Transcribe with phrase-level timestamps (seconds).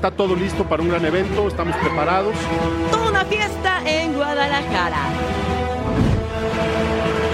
[0.00, 2.34] Está todo listo para un gran evento, estamos preparados.
[2.90, 5.02] Toda una fiesta en Guadalajara.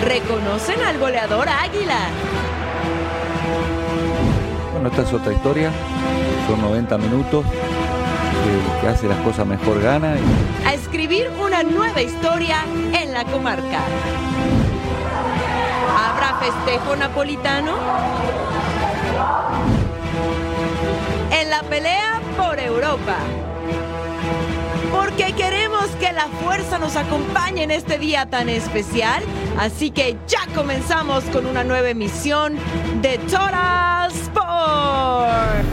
[0.05, 2.09] ¿Reconocen al goleador Águila?
[4.73, 5.71] Bueno, esta es otra historia.
[6.49, 7.45] Son 90 minutos.
[7.47, 10.17] El que hace las cosas mejor gana.
[10.67, 12.65] A escribir una nueva historia
[13.01, 13.79] en la comarca.
[15.97, 17.77] ¿Habrá festejo napolitano?
[21.57, 23.17] La pelea por Europa.
[24.93, 29.23] Porque queremos que la fuerza nos acompañe en este día tan especial.
[29.59, 32.59] Así que ya comenzamos con una nueva emisión
[33.01, 35.65] de Total Sport.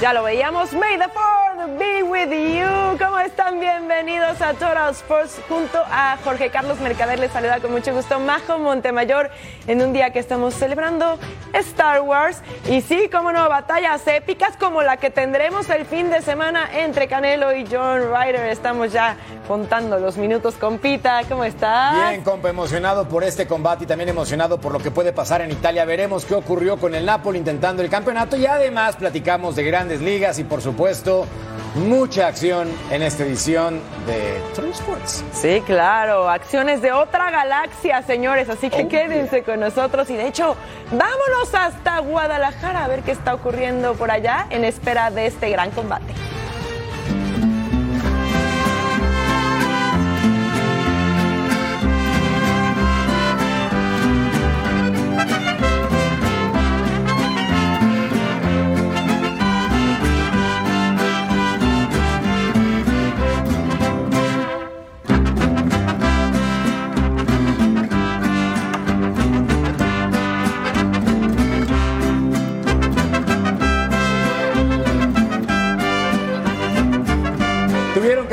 [0.00, 0.72] Ya lo veíamos.
[0.72, 2.83] May the Fourth be with you.
[2.98, 3.58] ¿Cómo están?
[3.58, 7.18] Bienvenidos a Total Sports junto a Jorge Carlos Mercader.
[7.18, 9.30] Les saluda con mucho gusto Majo Montemayor
[9.66, 11.18] en un día que estamos celebrando
[11.52, 12.40] Star Wars.
[12.70, 17.08] Y sí, como no, batallas épicas como la que tendremos el fin de semana entre
[17.08, 18.46] Canelo y John Ryder.
[18.50, 19.16] Estamos ya
[19.48, 21.22] contando los minutos con Pita.
[21.28, 22.10] ¿Cómo estás?
[22.10, 25.50] Bien, compa, emocionado por este combate y también emocionado por lo que puede pasar en
[25.50, 25.84] Italia.
[25.84, 30.38] Veremos qué ocurrió con el Napoli intentando el campeonato y además platicamos de grandes ligas
[30.38, 31.26] y por supuesto
[31.74, 35.24] mucha acción en esta edición de Total Sports.
[35.32, 40.26] Sí, claro, acciones de otra galaxia, señores, así que Oh, quédense con nosotros y de
[40.28, 40.56] hecho,
[40.90, 45.70] vámonos hasta Guadalajara a ver qué está ocurriendo por allá en espera de este gran
[45.70, 46.12] combate.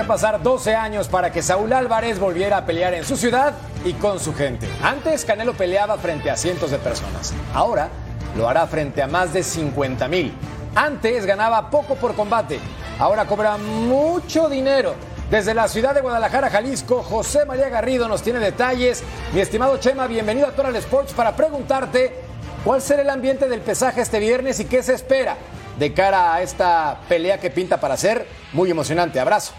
[0.07, 3.53] Pasar 12 años para que Saúl Álvarez volviera a pelear en su ciudad
[3.85, 4.67] y con su gente.
[4.81, 7.33] Antes Canelo peleaba frente a cientos de personas.
[7.53, 7.89] Ahora
[8.35, 10.33] lo hará frente a más de 50 mil.
[10.75, 12.59] Antes ganaba poco por combate.
[12.99, 14.95] Ahora cobra mucho dinero.
[15.29, 19.03] Desde la ciudad de Guadalajara, Jalisco, José María Garrido nos tiene detalles.
[19.33, 22.15] Mi estimado Chema, bienvenido a Total Sports para preguntarte
[22.63, 25.37] cuál será el ambiente del pesaje este viernes y qué se espera
[25.79, 29.19] de cara a esta pelea que pinta para ser muy emocionante.
[29.19, 29.53] Abrazo.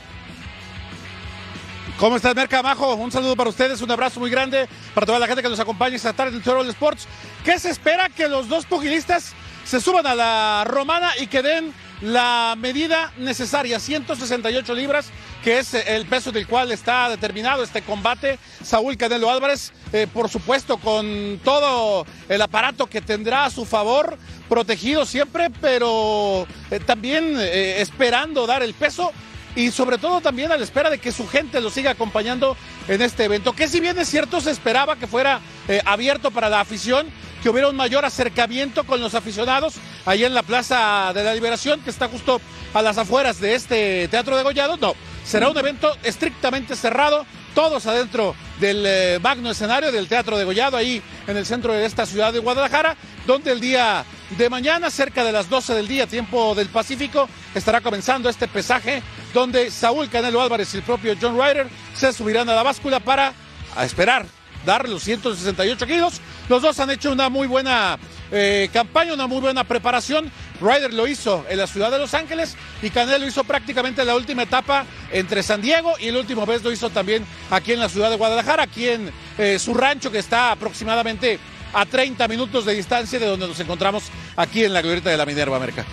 [2.03, 2.97] ¿Cómo estás, Merca Majo?
[2.97, 5.95] Un saludo para ustedes, un abrazo muy grande para toda la gente que nos acompaña
[5.95, 7.07] esta tarde en Total Sports.
[7.45, 8.09] ¿Qué se espera?
[8.09, 13.79] Que los dos pugilistas se suban a la romana y que den la medida necesaria,
[13.79, 15.13] 168 libras,
[15.45, 18.41] que es el peso del cual está determinado este combate.
[18.65, 24.19] Saúl Canelo Álvarez, eh, por supuesto, con todo el aparato que tendrá a su favor,
[24.49, 29.13] protegido siempre, pero eh, también eh, esperando dar el peso
[29.55, 32.57] y sobre todo también a la espera de que su gente lo siga acompañando
[32.89, 36.49] en este evento, que si bien es cierto se esperaba que fuera eh, abierto para
[36.49, 37.07] la afición,
[37.43, 39.75] que hubiera un mayor acercamiento con los aficionados
[40.07, 42.41] ahí en la Plaza de la Liberación, que está justo
[42.73, 47.85] a las afueras de este Teatro de Gollado, no, será un evento estrictamente cerrado, todos
[47.87, 52.07] adentro del eh, magno escenario del Teatro de Gollado, ahí en el centro de esta
[52.07, 52.97] ciudad de Guadalajara,
[53.27, 54.05] donde el día
[54.39, 59.03] de mañana, cerca de las 12 del día, tiempo del Pacífico, estará comenzando este pesaje,
[59.33, 63.33] donde Saúl Canelo Álvarez y el propio John Ryder se subirán a la báscula para
[63.81, 64.27] esperar
[64.65, 66.21] dar los 168 kilos.
[66.49, 67.99] Los dos han hecho una muy buena
[68.31, 70.31] eh, campaña, una muy buena preparación.
[70.61, 74.43] Ryder lo hizo en la ciudad de Los Ángeles y Canelo hizo prácticamente la última
[74.43, 78.11] etapa entre San Diego y el último vez lo hizo también aquí en la ciudad
[78.11, 81.39] de Guadalajara, aquí en eh, su rancho que está aproximadamente
[81.73, 84.05] a 30 minutos de distancia de donde nos encontramos
[84.37, 85.85] aquí en la glorieta de la Minerva, América.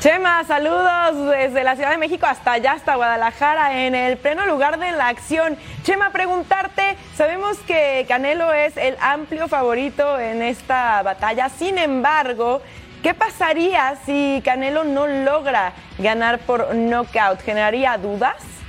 [0.00, 4.78] Chema, saludos desde la Ciudad de México hasta allá, hasta Guadalajara, en el pleno lugar
[4.78, 5.58] de la acción.
[5.82, 12.62] Chema, preguntarte, sabemos que Canelo es el amplio favorito en esta batalla, sin embargo,
[13.02, 17.42] ¿qué pasaría si Canelo no logra ganar por knockout?
[17.42, 18.59] ¿Generaría dudas?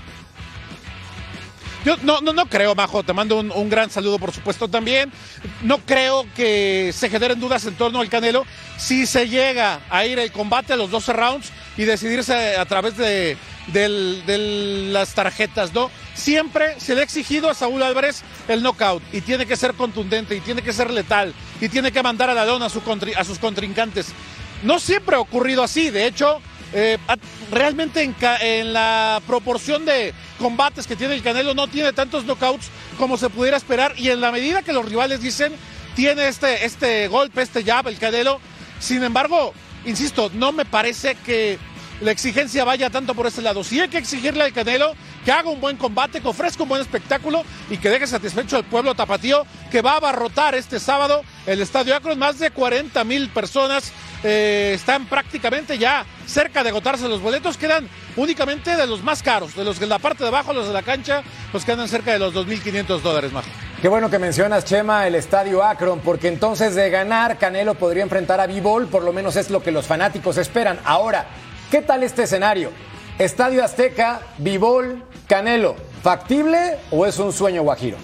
[1.83, 3.03] Yo no, no, no creo, Majo.
[3.03, 5.11] Te mando un, gran saludo, por supuesto, también.
[5.63, 8.45] No creo que se generen dudas en torno al Canelo.
[8.77, 12.97] Si se llega a ir el combate a los 12 rounds y decidirse a través
[12.97, 13.37] de,
[14.91, 15.89] las tarjetas, ¿no?
[16.13, 20.35] Siempre se le ha exigido a Saúl Álvarez el knockout y tiene que ser contundente
[20.35, 23.39] y tiene que ser letal y tiene que mandar a la lona a, a sus
[23.39, 24.07] contrincantes.
[24.63, 25.89] No siempre ha ocurrido así.
[25.89, 26.41] De hecho,
[26.73, 26.97] eh,
[27.51, 28.01] realmente
[28.41, 33.29] en, la proporción de combates que tiene el Canelo no tiene tantos knockouts como se
[33.29, 35.53] pudiera esperar y en la medida que los rivales dicen
[35.95, 38.39] tiene este, este golpe, este jab, el Canelo.
[38.79, 39.53] Sin embargo,
[39.85, 41.59] insisto, no me parece que
[42.01, 43.63] la exigencia vaya tanto por ese lado.
[43.63, 44.93] Sí hay que exigirle al Canelo
[45.23, 48.63] que haga un buen combate, que ofrezca un buen espectáculo y que deje satisfecho al
[48.63, 52.17] pueblo tapatío que va a abarrotar este sábado el Estadio Akron.
[52.17, 53.91] Más de 40 mil personas
[54.23, 57.57] eh, están prácticamente ya cerca de agotarse los boletos.
[57.57, 60.73] Quedan únicamente de los más caros, de los de la parte de abajo, los de
[60.73, 61.23] la cancha,
[61.53, 63.45] los que andan cerca de los 2.500 dólares más.
[63.81, 68.39] Qué bueno que mencionas, Chema, el estadio Akron, porque entonces de ganar, Canelo podría enfrentar
[68.39, 70.79] a B-Ball, por lo menos es lo que los fanáticos esperan.
[70.85, 71.25] Ahora,
[71.71, 72.69] ¿qué tal este escenario?
[73.17, 77.97] Estadio Azteca, B-Ball, Canelo, ¿factible o es un sueño guajiro?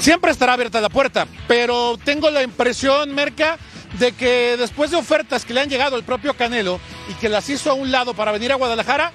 [0.00, 3.58] Siempre estará abierta la puerta, pero tengo la impresión, Merca,
[3.98, 6.78] de que después de ofertas que le han llegado al propio Canelo
[7.08, 9.12] y que las hizo a un lado para venir a Guadalajara,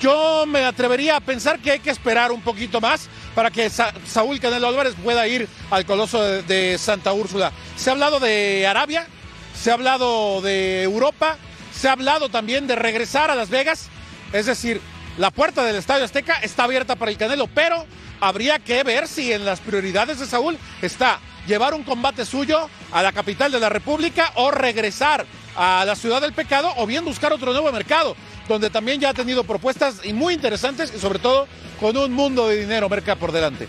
[0.00, 4.40] yo me atrevería a pensar que hay que esperar un poquito más para que Saúl
[4.40, 7.52] Canelo Álvarez pueda ir al Coloso de, Santa Úrsula.
[7.76, 9.06] Se ha hablado de Arabia,
[9.54, 11.38] se ha hablado de Europa,
[11.72, 13.88] se ha hablado también de regresar a Las Vegas,
[14.32, 14.80] es decir,
[15.18, 17.86] la puerta del Estadio Azteca está abierta para el Canelo, pero
[18.22, 23.02] habría que ver si en las prioridades de Saúl está llevar un combate suyo a
[23.02, 25.26] la capital de la República o regresar
[25.56, 28.14] a la ciudad del pecado o bien buscar otro nuevo mercado,
[28.48, 31.48] donde también ya ha tenido propuestas muy interesantes y sobre todo
[31.80, 33.66] con un mundo de dinero, Merca, por delante.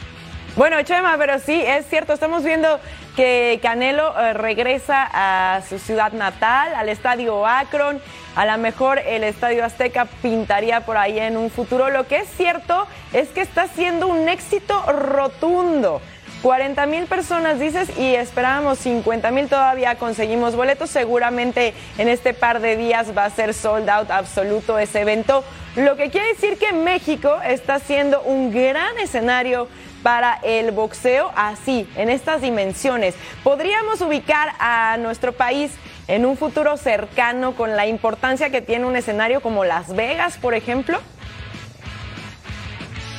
[0.56, 2.80] Bueno, Chema, pero sí, es cierto, estamos viendo
[3.16, 8.00] que Canelo eh, regresa a su ciudad natal, al estadio Akron,
[8.36, 11.90] a lo mejor el estadio Azteca pintaría por ahí en un futuro.
[11.90, 16.02] Lo que es cierto es que está siendo un éxito rotundo.
[16.44, 20.92] 40 mil personas, dices, y esperábamos 50 mil, todavía conseguimos boletos.
[20.92, 25.44] Seguramente en este par de días va a ser sold out absoluto ese evento.
[25.76, 29.68] Lo que quiere decir que México está siendo un gran escenario
[30.04, 33.16] para el boxeo así, en estas dimensiones.
[33.44, 35.72] ¿Podríamos ubicar a nuestro país
[36.08, 40.54] en un futuro cercano con la importancia que tiene un escenario como Las Vegas, por
[40.54, 41.00] ejemplo?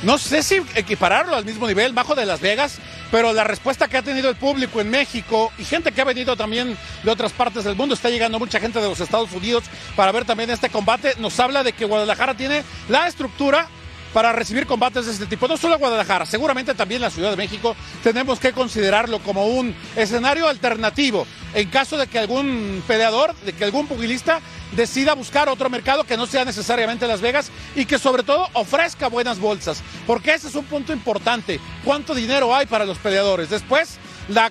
[0.03, 2.77] No sé si equipararlo al mismo nivel, bajo de Las Vegas,
[3.09, 6.35] pero la respuesta que ha tenido el público en México y gente que ha venido
[6.35, 9.63] también de otras partes del mundo, está llegando mucha gente de los Estados Unidos
[9.95, 13.67] para ver también este combate, nos habla de que Guadalajara tiene la estructura
[14.15, 15.45] para recibir combates de este tipo.
[15.45, 20.47] No solo Guadalajara, seguramente también la Ciudad de México tenemos que considerarlo como un escenario
[20.47, 24.39] alternativo en caso de que algún peleador, de que algún pugilista
[24.71, 29.09] decida buscar otro mercado que no sea necesariamente Las Vegas y que sobre todo ofrezca
[29.09, 31.59] buenas bolsas, porque ese es un punto importante.
[31.83, 33.49] ¿Cuánto dinero hay para los peleadores?
[33.49, 33.97] Después,
[34.29, 34.49] la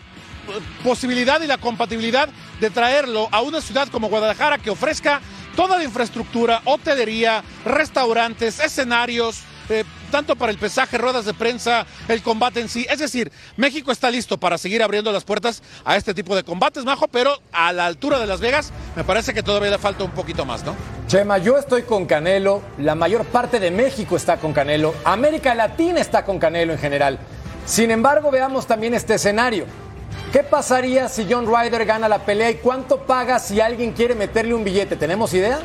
[0.83, 2.29] posibilidad y la compatibilidad
[2.61, 5.23] de traerlo a una ciudad como Guadalajara que ofrezca
[5.57, 12.23] toda la infraestructura, hotelería, restaurantes, escenarios, eh, tanto para el pesaje, ruedas de prensa, el
[12.23, 12.87] combate en sí.
[12.88, 16.85] Es decir, México está listo para seguir abriendo las puertas a este tipo de combates,
[16.85, 20.11] Majo, pero a la altura de Las Vegas me parece que todavía le falta un
[20.11, 20.75] poquito más, ¿no?
[21.06, 26.00] Chema, yo estoy con Canelo, la mayor parte de México está con Canelo, América Latina
[26.00, 27.18] está con Canelo en general.
[27.66, 29.66] Sin embargo, veamos también este escenario.
[30.33, 34.52] ¿Qué pasaría si John Ryder gana la pelea y cuánto paga si alguien quiere meterle
[34.52, 34.97] un billete?
[34.97, 35.61] ¿Tenemos idea?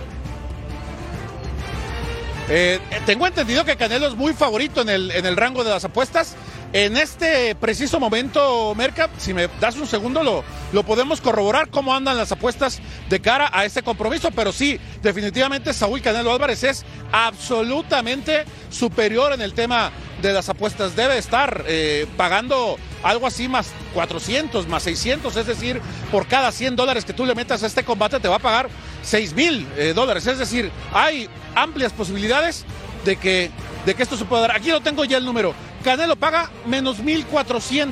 [2.50, 5.86] Eh, tengo entendido que Canelo es muy favorito en el, en el rango de las
[5.86, 6.36] apuestas.
[6.72, 11.96] En este preciso momento, Merca, si me das un segundo, lo, lo podemos corroborar cómo
[11.96, 14.30] andan las apuestas de cara a este compromiso.
[14.30, 20.96] Pero sí, definitivamente Saúl Canelo Álvarez es absolutamente superior en el tema de las apuestas.
[20.96, 26.76] Debe estar eh, pagando algo así más 400, más 600, es decir, por cada 100
[26.76, 28.70] dólares que tú le metas a este combate te va a pagar
[29.02, 30.28] 6 mil eh, dólares.
[30.28, 32.64] Es decir, hay amplias posibilidades
[33.06, 33.50] de que,
[33.88, 34.56] de que esto se pueda dar.
[34.56, 35.56] Aquí lo tengo ya el número.
[35.84, 37.92] Canelo paga menos 1.400.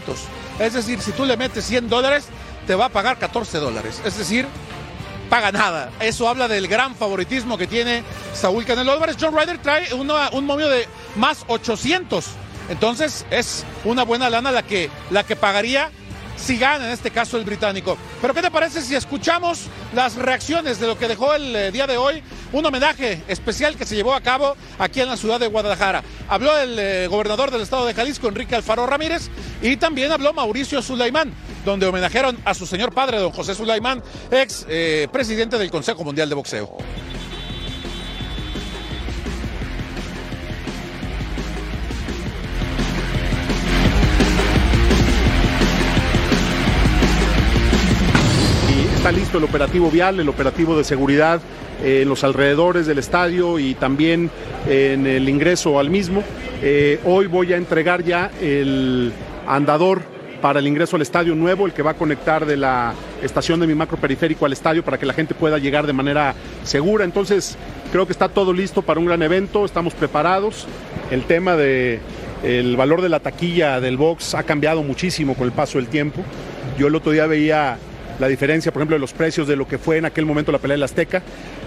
[0.59, 2.25] Es decir, si tú le metes 100 dólares,
[2.65, 4.01] te va a pagar 14 dólares.
[4.03, 4.47] Es decir,
[5.29, 5.91] paga nada.
[5.99, 8.03] Eso habla del gran favoritismo que tiene
[8.33, 9.17] Saúl Canelo Álvarez.
[9.19, 12.25] John Ryder trae un momio de más 800.
[12.69, 15.89] Entonces es una buena lana la que, la que pagaría
[16.37, 17.97] si gana en este caso el británico.
[18.21, 21.87] Pero ¿qué te parece si escuchamos las reacciones de lo que dejó el eh, día
[21.87, 22.23] de hoy?
[22.53, 26.03] Un homenaje especial que se llevó a cabo aquí en la ciudad de Guadalajara.
[26.29, 29.29] Habló el eh, gobernador del estado de Jalisco, Enrique Alfaro Ramírez,
[29.61, 31.33] y también habló Mauricio Sulaimán,
[31.65, 34.01] donde homenajearon a su señor padre, don José Sulaimán,
[34.31, 36.77] ex eh, presidente del Consejo Mundial de Boxeo.
[49.11, 51.39] Listo el operativo vial, el operativo de seguridad
[51.83, 54.29] eh, en los alrededores del estadio y también
[54.67, 56.23] en el ingreso al mismo.
[56.61, 59.13] Eh, hoy voy a entregar ya el
[59.47, 60.01] andador
[60.41, 63.67] para el ingreso al estadio nuevo, el que va a conectar de la estación de
[63.67, 67.05] mi macro periférico al estadio para que la gente pueda llegar de manera segura.
[67.05, 67.57] Entonces,
[67.91, 70.67] creo que está todo listo para un gran evento, estamos preparados.
[71.11, 71.99] El tema de
[72.43, 76.21] el valor de la taquilla del box ha cambiado muchísimo con el paso del tiempo.
[76.77, 77.79] Yo el otro día veía
[78.19, 80.59] la diferencia, por ejemplo, de los precios de lo que fue en aquel momento la
[80.59, 81.21] pelea del Azteca,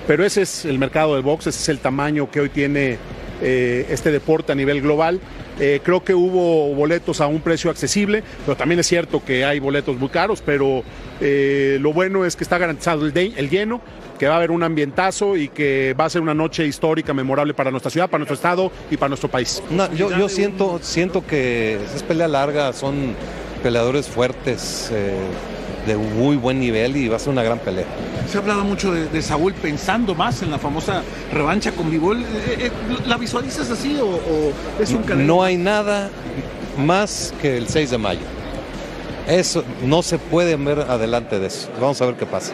[0.06, 2.98] pero ese es el mercado del box, ese es el tamaño que hoy tiene
[3.42, 5.20] eh, este deporte a nivel global.
[5.58, 9.58] Eh, creo que hubo boletos a un precio accesible, pero también es cierto que hay
[9.60, 10.82] boletos muy caros, pero
[11.20, 13.80] eh, lo bueno es que está garantizado el, el, lleno,
[14.18, 17.52] que va a haber un ambientazo y que va a ser una noche histórica, memorable
[17.52, 19.62] para nuestra ciudad, para nuestro estado y para nuestro país.
[19.94, 23.14] yo, yo siento, siento que es pelea larga, son
[23.62, 24.90] peleadores fuertes
[25.86, 27.86] de muy buen nivel y va a ser una gran pelea.
[28.28, 32.22] Se ha hablado mucho de, Saúl pensando más en la famosa revancha con Vivol.
[32.22, 32.26] Eh,
[32.58, 32.70] eh,
[33.06, 35.26] ¿La visualizas así o, es un canelo?
[35.26, 36.10] No hay nada
[36.78, 38.20] más que el 6 de mayo.
[39.26, 41.68] Eso no se puede ver adelante de eso.
[41.80, 42.52] Vamos a ver qué pasa.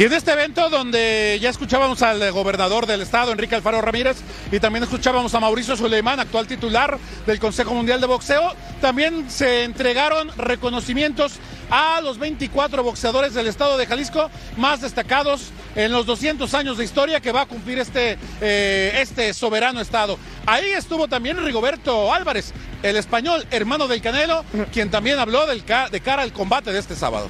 [0.00, 4.16] Y en este evento donde ya escuchábamos al gobernador del estado, Enrique Alfaro Ramírez,
[4.50, 9.64] y también escuchábamos a Mauricio Suleimán, actual titular del Consejo Mundial de Boxeo, también se
[9.64, 11.34] entregaron reconocimientos
[11.68, 16.84] a los 24 boxeadores del estado de Jalisco más destacados en los 200 años de
[16.84, 20.18] historia que va a cumplir este, eh, este soberano estado.
[20.46, 26.22] Ahí estuvo también Rigoberto Álvarez, el español hermano del Canelo, quien también habló de cara
[26.22, 27.28] al combate de este sábado.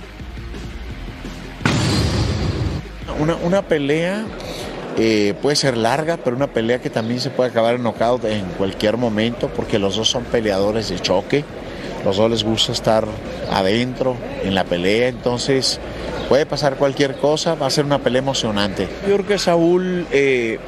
[3.18, 4.24] Una, pelea
[4.98, 8.44] eh, puede ser larga, pero una pelea que también se puede acabar en knockout en
[8.58, 11.44] cualquier momento, porque los dos son peleadores de choque,
[12.04, 13.06] los dos les gusta estar
[13.50, 15.80] adentro en la pelea, entonces
[16.30, 18.88] puede pasar cualquier cosa, va a ser una pelea emocionante.
[19.08, 20.58] Yo creo que Saúl eh,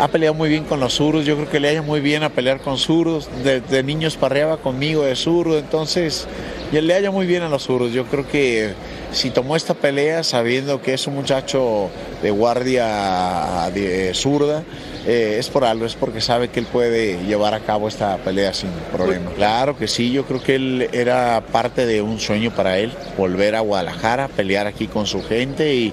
[0.00, 2.30] ha peleado muy bien con los zurdos, yo creo que le haya muy bien a
[2.30, 6.26] pelear con zurdos, de, niños parreaba conmigo de zurdo, entonces
[6.72, 8.74] le haya muy bien a los zurdos, yo creo que
[9.12, 11.90] si tomó esta pelea sabiendo que es un muchacho
[12.22, 14.62] de guardia de zurda,
[15.06, 18.54] eh, es por algo, es porque sabe que él puede llevar a cabo esta pelea
[18.54, 19.30] sin problema.
[19.32, 23.56] Claro que sí, yo creo que él era parte de un sueño para él, volver
[23.56, 25.92] a Guadalajara, pelear aquí con su gente y,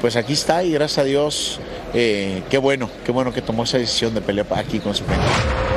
[0.00, 1.60] pues aquí está y gracias a Dios,
[1.94, 5.69] eh, qué bueno, qué bueno que tomó esa decisión de pelear aquí con su gente.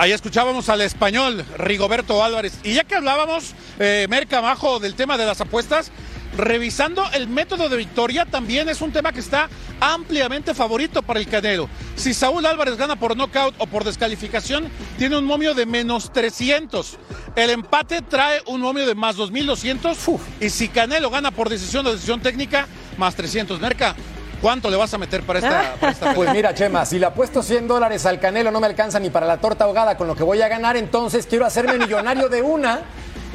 [0.00, 2.58] Ahí escuchábamos al español Rigoberto Álvarez.
[2.64, 5.92] Y ya que hablábamos, eh, Merca Majo, del tema de las apuestas,
[6.38, 11.26] revisando el método de victoria, también es un tema que está ampliamente favorito para el
[11.26, 11.68] Canelo.
[11.96, 16.96] Si Saúl Álvarez gana por nocaut o por descalificación, tiene un momio de menos 300.
[17.36, 19.98] El empate trae un momio de más 2200.
[20.40, 22.66] Y si Canelo gana por decisión o decisión técnica,
[22.96, 23.60] más 300.
[23.60, 23.94] Merca,
[24.40, 28.06] ¿Cuánto le vas a meter para esta, Pues mira, Chema, si le apuesto 100 dólares
[28.06, 30.48] al Canelo no me alcanza ni para la torta ahogada con lo que voy a
[30.48, 32.80] ganar, entonces quiero hacerme millonario de una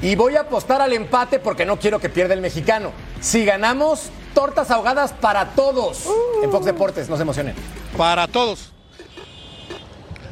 [0.01, 2.91] y voy a apostar al empate porque no quiero que pierda el mexicano.
[3.21, 6.05] Si ganamos, tortas ahogadas para todos.
[6.43, 7.55] En Fox Deportes, no se emocionen.
[7.97, 8.71] Para todos.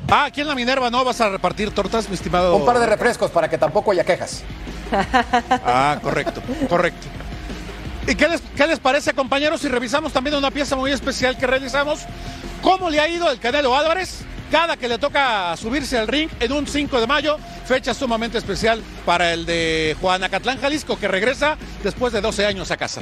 [0.09, 2.55] Ah, aquí en la Minerva no vas a repartir tortas, mi estimado.
[2.55, 4.43] Un par de refrescos para que tampoco haya quejas.
[5.65, 7.07] Ah, correcto, correcto.
[8.07, 8.27] ¿Y qué
[8.67, 12.01] les, parece, compañeros, si revisamos también una pieza muy especial que realizamos?
[12.61, 14.21] ¿Cómo le ha ido el Canelo Álvarez?
[14.51, 18.83] Cada que le toca subirse al ring en un 5 de mayo, fecha sumamente especial
[19.05, 23.01] para el de Juanacatlán, Jalisco, que regresa después de 12 años a casa.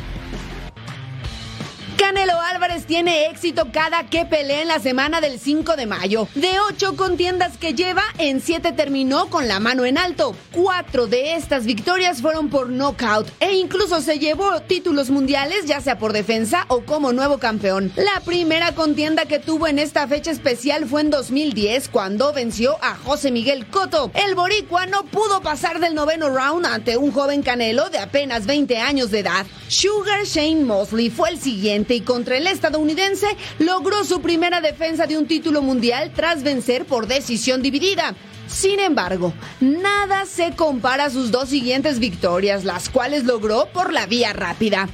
[2.02, 6.28] Canelo Álvarez tiene éxito cada que pelea en la semana del 5 de mayo.
[6.34, 10.36] De ocho contiendas que lleva, en siete terminó con la mano en alto.
[10.52, 16.00] Cuatro de estas victorias fueron por knockout e incluso se llevó títulos mundiales, ya sea
[16.00, 17.94] por defensa o como nuevo campeón.
[17.96, 22.96] La primera contienda que tuvo en esta fecha especial fue en 2010, cuando venció a
[22.96, 24.10] José Miguel Cotto.
[24.16, 28.80] El boricua no pudo pasar del noveno round ante un joven Canelo de apenas 20
[28.80, 29.46] años de edad.
[29.68, 33.28] Sugar Shane Mosley fue el siguiente y contra el estadounidense
[33.60, 38.16] logró su primera defensa de un título mundial tras vencer por decisión dividida.
[38.48, 44.06] Sin embargo, nada se compara a sus dos siguientes victorias, las cuales logró por la
[44.06, 44.90] vía rápida.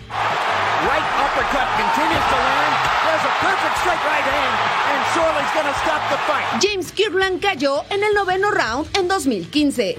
[6.62, 9.98] James Kirkland cayó en el noveno round en 2015.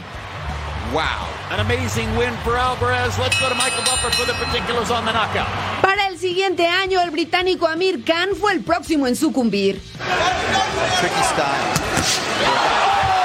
[0.92, 1.28] Wow.
[1.50, 3.18] An amazing win for Alvarez.
[3.18, 5.49] Let's go to Michael Buffer for the particulars on the knockout.
[5.83, 9.80] Para el siguiente año, el británico Amir Khan fue el próximo en sucumbir.
[11.00, 13.18] Tricky style.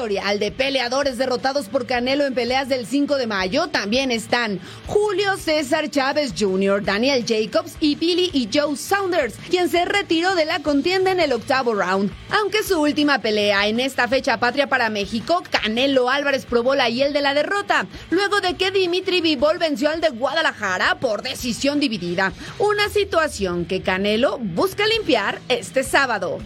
[0.00, 5.36] Historial de peleadores derrotados por Canelo en peleas del 5 de mayo también están Julio
[5.36, 10.60] César Chávez Jr., Daniel Jacobs y Billy y Joe Saunders, quien se retiró de la
[10.60, 12.10] contienda en el octavo round.
[12.30, 17.12] Aunque su última pelea en esta fecha patria para México, Canelo Álvarez probó la hiel
[17.12, 22.32] de la derrota, luego de que Dimitri Vivol venció al de Guadalajara por decisión dividida.
[22.58, 26.38] Una situación que Canelo busca limpiar este sábado.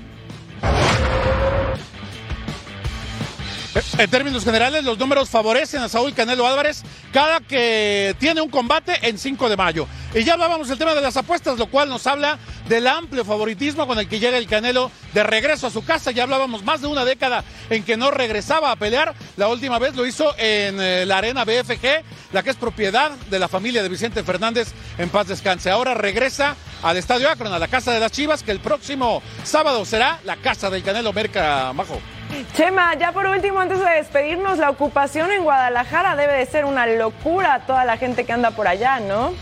[3.99, 8.97] En términos generales, los números favorecen a Saúl Canelo Álvarez cada que tiene un combate
[9.03, 9.89] en 5 de mayo.
[10.15, 12.39] Y ya hablábamos del tema de las apuestas, lo cual nos habla
[12.69, 16.13] del amplio favoritismo con el que llega el Canelo de regreso a su casa.
[16.13, 19.13] Ya hablábamos más de una década en que no regresaba a pelear.
[19.37, 23.39] La última vez lo hizo en eh, la arena BFG, la que es propiedad de
[23.41, 25.71] la familia de Vicente Fernández en paz descanse.
[25.71, 29.85] Ahora regresa al Estadio Akron, a la casa de las Chivas, que el próximo sábado
[29.85, 32.01] será la casa del Canelo Merca Majo.
[32.57, 36.87] Chema, ya por último, antes de despedirnos, la ocupación en Guadalajara debe de ser una
[36.87, 39.35] locura toda la gente que anda por allá, ¿no?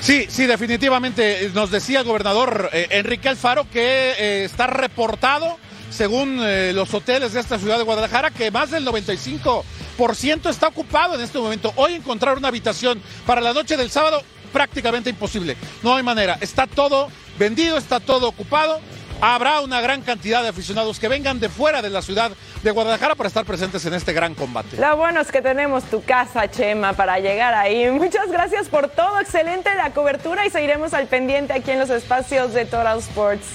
[0.00, 1.50] Sí, sí, definitivamente.
[1.54, 5.58] Nos decía el gobernador eh, Enrique Alfaro que eh, está reportado,
[5.90, 11.14] según eh, los hoteles de esta ciudad de Guadalajara, que más del 95% está ocupado
[11.14, 11.72] en este momento.
[11.76, 15.56] Hoy encontrar una habitación para la noche del sábado prácticamente imposible.
[15.82, 16.36] No hay manera.
[16.40, 18.80] Está todo vendido, está todo ocupado
[19.20, 23.14] habrá una gran cantidad de aficionados que vengan de fuera de la ciudad de Guadalajara
[23.14, 24.76] para estar presentes en este gran combate.
[24.76, 27.90] Lo bueno es que tenemos tu casa, Chema, para llegar ahí.
[27.90, 32.52] Muchas gracias por todo, excelente la cobertura y seguiremos al pendiente aquí en los espacios
[32.54, 33.46] de Total Sports.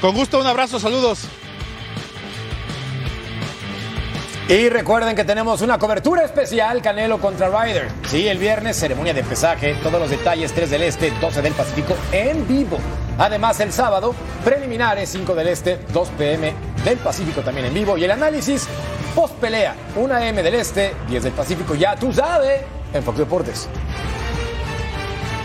[0.00, 1.28] Con gusto, un abrazo, saludos.
[4.48, 7.88] Y recuerden que tenemos una cobertura especial Canelo contra Ryder.
[8.10, 11.96] Sí, el viernes, ceremonia de pesaje, todos los detalles 3 del Este, 12 del Pacífico
[12.12, 12.78] en vivo.
[13.18, 16.52] Además, el sábado, preliminares 5 del Este, 2 pm
[16.84, 17.96] del Pacífico también en vivo.
[17.96, 18.68] Y el análisis
[19.14, 23.68] post pelea, 1 am del Este, 10 del Pacífico, ya tú sabes, en Fox Deportes.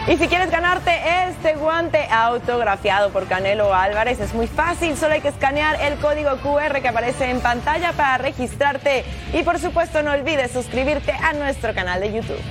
[0.07, 0.91] Y si quieres ganarte
[1.27, 6.31] este guante autografiado por Canelo Álvarez, es muy fácil, solo hay que escanear el código
[6.37, 9.05] QR que aparece en pantalla para registrarte.
[9.33, 12.41] Y por supuesto no olvides suscribirte a nuestro canal de YouTube.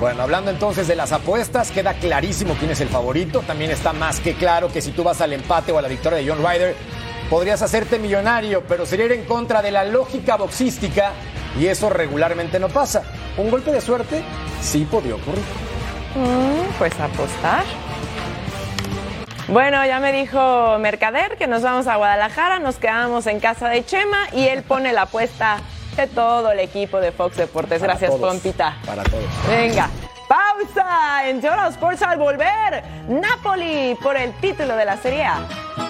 [0.00, 3.40] Bueno, hablando entonces de las apuestas, queda clarísimo quién es el favorito.
[3.46, 6.18] También está más que claro que si tú vas al empate o a la victoria
[6.18, 6.74] de John Ryder,
[7.28, 11.12] podrías hacerte millonario, pero sería ir en contra de la lógica boxística
[11.60, 13.02] y eso regularmente no pasa.
[13.36, 14.22] Un golpe de suerte
[14.62, 15.44] sí podría ocurrir.
[16.14, 17.64] Mm, pues apostar.
[19.48, 23.84] Bueno, ya me dijo Mercader que nos vamos a Guadalajara, nos quedamos en casa de
[23.84, 25.58] Chema y él pone la apuesta
[26.00, 27.82] de todo el equipo de Fox Deportes.
[27.82, 28.76] Gracias, Pompita.
[28.86, 29.24] Para todos.
[29.48, 29.90] Venga.
[30.28, 32.82] Pausa en Total Sports al volver.
[33.08, 35.89] Napoli por el título de la Serie A.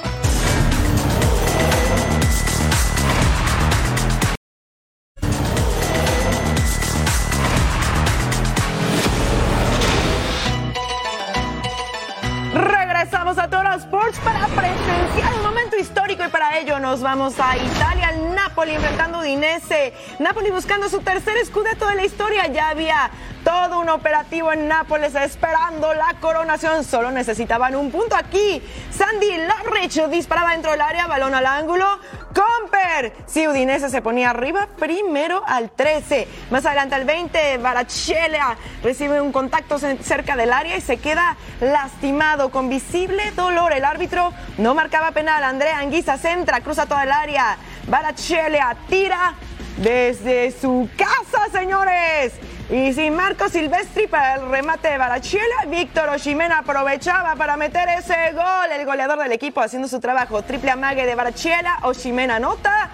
[15.81, 19.95] histórico y para ello nos vamos a Italia, al Napoli enfrentando a Udinese.
[20.19, 22.47] Napoli buscando su tercer scudetto de la historia.
[22.49, 23.11] Ya había
[23.45, 26.85] todo un operativo en Nápoles esperando la coronación.
[26.85, 28.63] Solo necesitaban un punto aquí.
[28.91, 31.87] Sandy Larrich disparaba dentro del área, balón al ángulo.
[32.35, 33.13] Comper.
[33.27, 36.29] Si Udinese se ponía arriba primero al 13.
[36.51, 42.51] Más adelante al 20, Barachela recibe un contacto cerca del área y se queda lastimado
[42.51, 43.73] con visible dolor.
[43.73, 45.43] El árbitro no marcaba penal.
[45.43, 47.57] Andrea Anguisa centra, cruza toda el área.
[47.89, 49.35] Barachela tira
[49.79, 52.33] desde su casa, señores.
[52.71, 58.15] Y sin Marco Silvestri para el remate de Barachela, Víctor Oshimena aprovechaba para meter ese
[58.33, 58.71] gol.
[58.73, 60.43] El goleador del equipo haciendo su trabajo.
[60.43, 62.91] Triple amague de Barachela, Oshimena anota.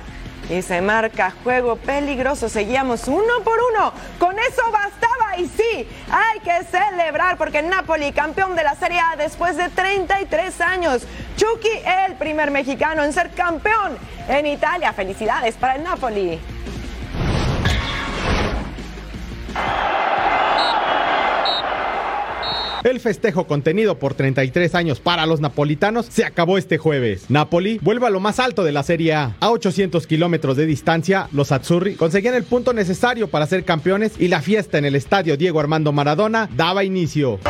[0.49, 2.49] Y se marca juego peligroso.
[2.49, 3.93] Seguíamos uno por uno.
[4.19, 5.37] Con eso bastaba.
[5.37, 10.59] Y sí, hay que celebrar porque Napoli, campeón de la Serie A después de 33
[10.63, 11.03] años.
[11.37, 14.95] Chucky, el primer mexicano en ser campeón en Italia.
[14.95, 16.56] Felicidades para el Napoli.
[22.87, 27.25] El festejo contenido por 33 años para los napolitanos se acabó este jueves.
[27.29, 29.35] Napoli vuelve a lo más alto de la Serie A.
[29.41, 34.29] A 800 kilómetros de distancia, los Azzurri conseguían el punto necesario para ser campeones y
[34.29, 37.41] la fiesta en el estadio Diego Armando Maradona daba inicio.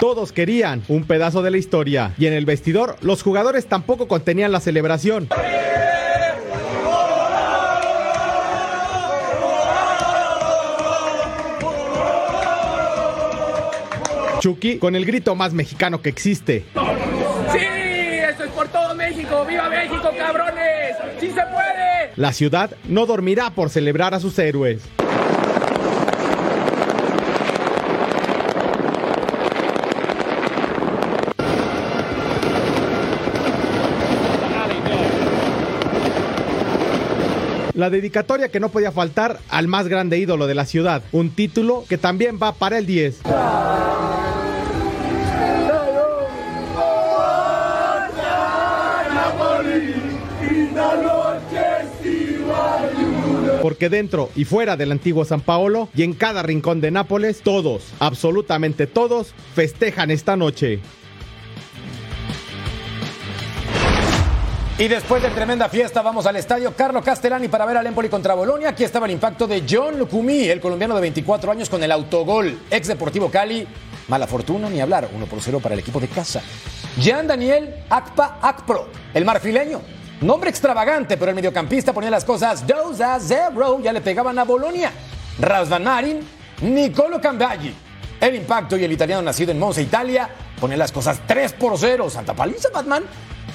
[0.00, 4.52] Todos querían un pedazo de la historia y en el vestidor los jugadores tampoco contenían
[4.52, 5.28] la celebración.
[14.40, 16.64] Chucky con el grito más mexicano que existe.
[17.52, 17.58] ¡Sí!
[17.58, 19.44] ¡Esto es por todo México!
[19.48, 20.96] ¡Viva México, cabrones!
[21.18, 22.12] ¡Sí se puede!
[22.14, 24.82] La ciudad no dormirá por celebrar a sus héroes.
[37.88, 41.86] La dedicatoria que no podía faltar al más grande ídolo de la ciudad, un título
[41.88, 43.20] que también va para el 10.
[53.62, 57.84] Porque dentro y fuera del antiguo San Paolo y en cada rincón de Nápoles, todos,
[58.00, 60.80] absolutamente todos, festejan esta noche.
[64.78, 68.34] Y después de tremenda fiesta, vamos al estadio Carlo Castellani para ver al Empoli contra
[68.34, 68.68] Bolonia.
[68.68, 72.56] Aquí estaba el impacto de John Lucumí, el colombiano de 24 años con el autogol,
[72.70, 73.66] ex Deportivo Cali.
[74.06, 76.42] Mala fortuna ni hablar, 1 por 0 para el equipo de casa.
[76.96, 79.80] Jean Daniel Akpa Akpro, el marfileño.
[80.20, 84.44] Nombre extravagante, pero el mediocampista ponía las cosas 2 a 0, ya le pegaban a
[84.44, 84.92] Bolonia.
[85.40, 86.20] Rasvan Marin,
[86.62, 87.74] Nicolo Cambaggi.
[88.20, 90.28] El impacto y el italiano nacido en Monza, Italia,
[90.60, 92.08] ponía las cosas 3 por 0.
[92.10, 93.02] Santa Paliza, Batman.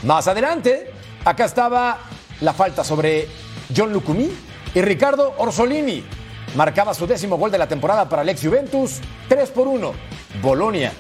[0.04, 0.94] Más adelante,
[1.26, 2.00] Acá estaba
[2.42, 3.30] la falta sobre
[3.76, 4.30] John Lucumí
[4.76, 6.04] y Ricardo Orsolini.
[6.56, 9.94] Marcaba su décimo gol de la temporada para el ex Juventus, 3 por 1.
[10.42, 10.92] Bolonia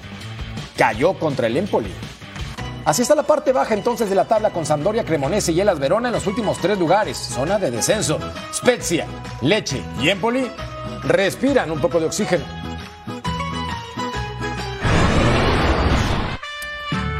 [0.77, 1.91] cayó contra el Empoli.
[2.85, 6.07] Así está la parte baja entonces de la tabla con Sampdoria, Cremonese y Elas Verona
[6.09, 8.19] en los últimos tres lugares, zona de descenso.
[8.53, 9.05] Spezia,
[9.41, 10.49] Leche y Empoli
[11.03, 12.43] respiran un poco de oxígeno.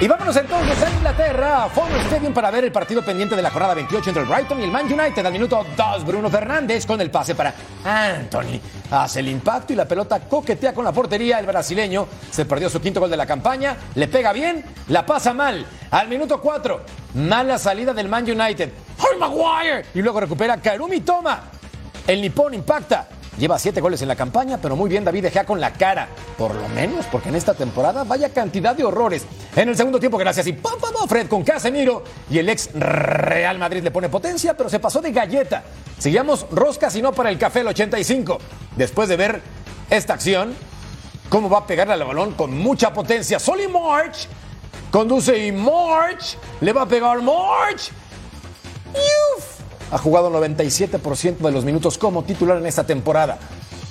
[0.04, 3.50] Y vámonos entonces a Inglaterra, a Fowler Stadium para ver el partido pendiente de la
[3.50, 5.26] jornada 28 entre el Brighton y el Man United.
[5.26, 7.54] Al minuto 2, Bruno Fernández con el pase para
[7.86, 8.60] Anthony.
[8.92, 11.40] Hace el impacto y la pelota coquetea con la portería.
[11.40, 13.78] El brasileño se perdió su quinto gol de la campaña.
[13.96, 15.66] Le pega bien, la pasa mal.
[15.92, 16.82] Al minuto 4,
[17.14, 18.74] mala salida del Man United.
[19.00, 19.86] Harry Maguire!
[19.94, 21.44] Y luego recupera Karumi Toma.
[22.06, 23.08] El nipón impacta.
[23.38, 26.08] Lleva siete goles en la campaña, pero muy bien David Gea con la cara.
[26.38, 29.26] Por lo menos, porque en esta temporada vaya cantidad de horrores.
[29.56, 32.04] En el segundo tiempo, gracias y pam, pam, Fred con Casemiro.
[32.30, 35.64] Y el ex Real Madrid le pone potencia, pero se pasó de galleta.
[35.98, 38.38] Seguíamos roscas y no para el café el 85.
[38.76, 39.42] Después de ver
[39.90, 40.54] esta acción,
[41.30, 43.40] cómo va a pegarle al balón con mucha potencia.
[43.40, 44.28] Solly March
[44.92, 47.92] conduce y March le va a pegar March.
[48.94, 49.53] ¡Uf!
[49.94, 53.38] Ha jugado 97% de los minutos como titular en esta temporada.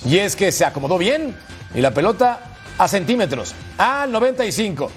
[0.05, 1.37] Y es que se acomodó bien
[1.77, 2.41] y la pelota
[2.77, 4.91] a centímetros, al 95.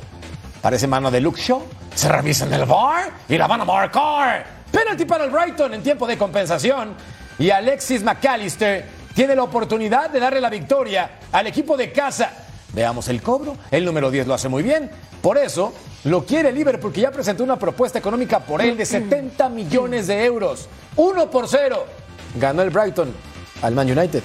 [0.64, 1.62] Parece mano de Luke Shaw.
[1.94, 4.48] Se revisa en el bar y la van a marcar.
[4.72, 6.96] Penalty para el Brighton en tiempo de compensación.
[7.38, 12.32] Y Alexis McAllister tiene la oportunidad de darle la victoria al equipo de casa.
[12.74, 13.56] Veamos el cobro.
[13.70, 14.90] El número 10 lo hace muy bien.
[15.22, 15.72] Por eso
[16.06, 20.26] lo quiere Liverpool, que ya presentó una propuesta económica por él de 70 millones de
[20.26, 20.68] euros.
[20.96, 21.86] 1 por 0.
[22.36, 23.14] Ganó el Brighton
[23.62, 24.24] al Man United.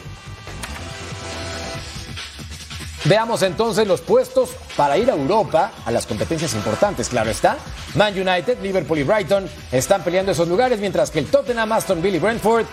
[3.05, 7.09] Veamos entonces los puestos para ir a Europa a las competencias importantes.
[7.09, 7.57] Claro está,
[7.95, 12.17] Man United, Liverpool y Brighton están peleando esos lugares, mientras que el Tottenham, Aston Villa
[12.17, 12.67] y Brentford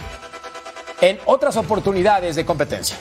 [0.99, 2.97] en otras oportunidades de competencia.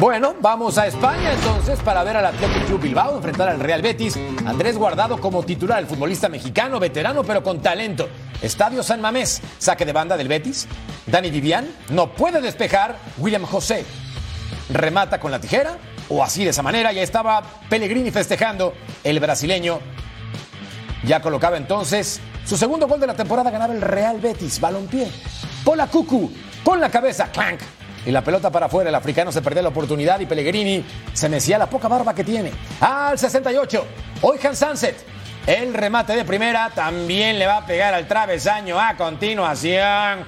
[0.00, 4.18] Bueno, vamos a España entonces para ver al Athletic Club Bilbao enfrentar al Real Betis.
[4.46, 8.08] Andrés Guardado como titular, el futbolista mexicano, veterano pero con talento.
[8.40, 10.66] Estadio San Mamés, saque de banda del Betis.
[11.04, 12.96] Dani Vivian no puede despejar.
[13.18, 13.84] William José
[14.70, 15.76] remata con la tijera
[16.08, 16.92] o así de esa manera.
[16.92, 18.72] Ya estaba Pellegrini festejando.
[19.04, 19.80] El brasileño
[21.04, 23.50] ya colocaba entonces su segundo gol de la temporada.
[23.50, 25.12] Ganaba el Real Betis, balompié.
[25.62, 26.32] Pola Cucu
[26.64, 27.60] con la cabeza, clank
[28.06, 28.88] y la pelota para afuera.
[28.88, 32.50] El africano se perdió la oportunidad y Pellegrini se mecía la poca barba que tiene.
[32.80, 33.86] Al 68,
[34.22, 34.96] Oihan Sunset.
[35.46, 40.26] El remate de primera también le va a pegar al travesaño a continuación.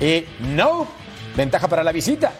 [0.00, 0.86] Y no,
[1.34, 2.32] ventaja para la visita.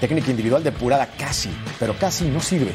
[0.00, 2.72] Técnica individual depurada casi, pero casi no sirve.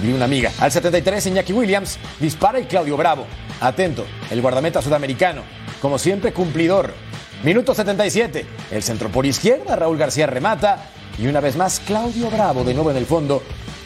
[0.00, 0.52] Ni una amiga.
[0.60, 3.26] Al 73, Iñaki Williams dispara y Claudio Bravo.
[3.60, 5.42] Atento, el guardameta sudamericano.
[5.82, 6.94] Como siempre, cumplidor
[7.42, 8.46] Minuto 77.
[8.72, 10.90] El centro por izquierda, Raúl García remata.
[11.18, 13.42] Y una vez más, Claudio Bravo de nuevo en el fondo.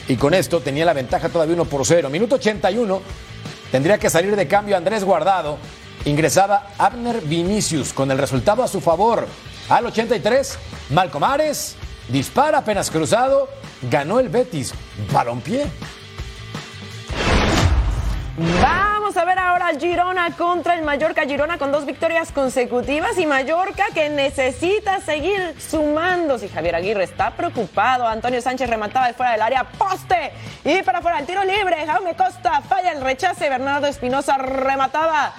[0.09, 2.09] Y con esto tenía la ventaja todavía 1 por 0.
[2.09, 3.03] Minuto 81.
[3.71, 5.59] Tendría que salir de cambio Andrés Guardado.
[6.07, 9.27] Ingresaba Abner Vinicius con el resultado a su favor.
[9.69, 10.59] Al 83,
[10.91, 11.77] Malcomares
[12.09, 13.49] dispara apenas cruzado.
[13.91, 14.73] Ganó el Betis.
[15.13, 15.67] Balompié.
[18.35, 21.27] Vamos a ver ahora Girona contra el Mallorca.
[21.27, 26.39] Girona con dos victorias consecutivas y Mallorca que necesita seguir sumando.
[26.39, 30.33] Si Javier Aguirre está preocupado, Antonio Sánchez remataba de fuera del área, poste
[30.65, 31.85] y para fuera el tiro libre.
[31.87, 33.51] Jaume Costa falla el rechace.
[33.51, 35.35] Bernardo Espinosa remataba.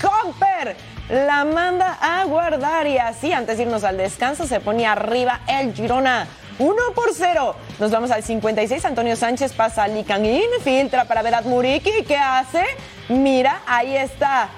[0.00, 0.76] Comper
[1.08, 5.74] la manda a guardar y así antes de irnos al descanso se ponía arriba el
[5.74, 6.28] Girona.
[6.58, 7.54] 1 por 0.
[7.78, 8.84] Nos vamos al 56.
[8.84, 12.04] Antonio Sánchez pasa a Licanín, filtra para Vedat Muriki.
[12.06, 12.64] ¿Qué hace?
[13.08, 14.48] Mira, ahí está.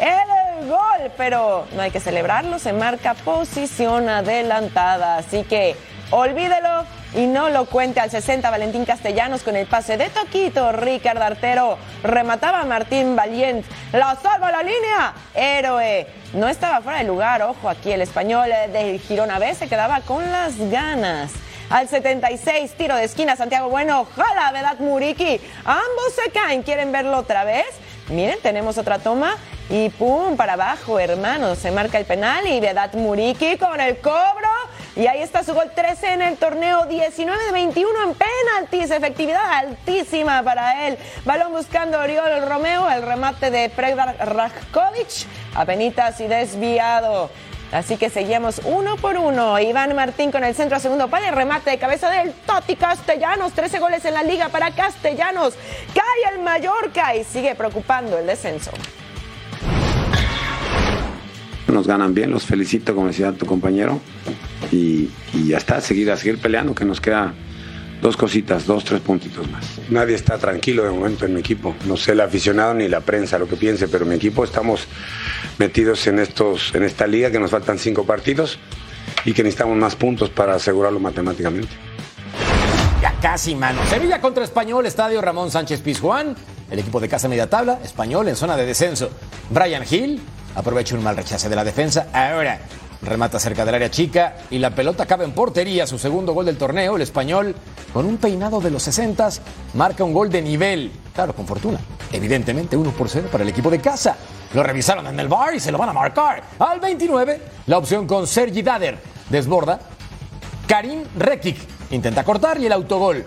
[0.00, 5.74] El gol, pero no hay que celebrarlo, se marca posición adelantada, así que
[6.10, 6.84] olvídelo
[7.14, 11.78] y no lo cuente al 60 Valentín Castellanos con el pase de Toquito, Ricardo Artero
[12.02, 17.68] remataba a Martín Valiente, la salva la línea, héroe, no estaba fuera de lugar, ojo
[17.68, 21.32] aquí el español de Girona B se quedaba con las ganas.
[21.70, 25.38] Al 76, tiro de esquina, Santiago Bueno, jala Vedat Muriki.
[25.66, 27.66] Ambos se caen, ¿quieren verlo otra vez?
[28.08, 29.36] Miren, tenemos otra toma
[29.68, 31.58] y pum, para abajo, hermanos.
[31.58, 34.48] Se marca el penal y Vedat Muriki con el cobro.
[34.98, 39.48] Y ahí está su gol 13 en el torneo, 19 de 21 en penaltis, efectividad
[39.48, 40.98] altísima para él.
[41.24, 47.30] Balón buscando Oriol Romeo, el remate de Predrag Rajkovic, apenitas y desviado.
[47.70, 49.60] Así que seguimos uno por uno.
[49.60, 53.52] Iván Martín con el centro a segundo palo remate de cabeza del Toti Castellanos.
[53.52, 55.54] 13 goles en la liga para Castellanos.
[55.94, 58.72] Cae el Mallorca y sigue preocupando el descenso.
[61.68, 64.00] Nos ganan bien, los felicito, como decía tu compañero.
[64.70, 67.34] Y, y ya está, seguir a seguir peleando, que nos queda
[68.00, 69.64] dos cositas, dos, tres puntitos más.
[69.90, 71.74] Nadie está tranquilo de momento en mi equipo.
[71.86, 74.86] No sé el aficionado ni la prensa lo que piense, pero mi equipo estamos
[75.58, 78.58] metidos en, estos, en esta liga que nos faltan cinco partidos
[79.24, 81.72] y que necesitamos más puntos para asegurarlo matemáticamente.
[83.02, 83.80] Ya casi, mano.
[83.88, 86.36] Sevilla contra Español, Estadio Ramón Sánchez Pizjuán.
[86.70, 89.10] El equipo de casa media tabla, Español en zona de descenso.
[89.50, 90.20] Brian Hill
[90.54, 92.08] aprovecha un mal rechace de la defensa.
[92.12, 92.60] Ahora
[93.02, 95.86] remata cerca del área chica y la pelota cabe en portería.
[95.86, 97.54] Su segundo gol del torneo, el español,
[97.92, 99.28] con un peinado de los 60,
[99.74, 100.92] marca un gol de nivel.
[101.14, 101.78] Claro, con fortuna.
[102.12, 104.16] Evidentemente, 1 por 0 para el equipo de casa.
[104.54, 106.42] Lo revisaron en el bar y se lo van a marcar.
[106.58, 108.98] Al 29, la opción con Sergi Dader.
[109.28, 109.78] Desborda.
[110.66, 111.56] Karim Rekic
[111.90, 113.24] intenta cortar y el autogol.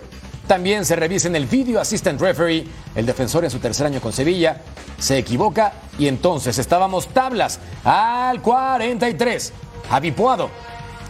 [0.52, 2.66] También se revisa en el video assistant referee.
[2.94, 4.60] El defensor en su tercer año con Sevilla
[4.98, 9.50] se equivoca y entonces estábamos tablas al 43.
[9.88, 10.50] Javi Puado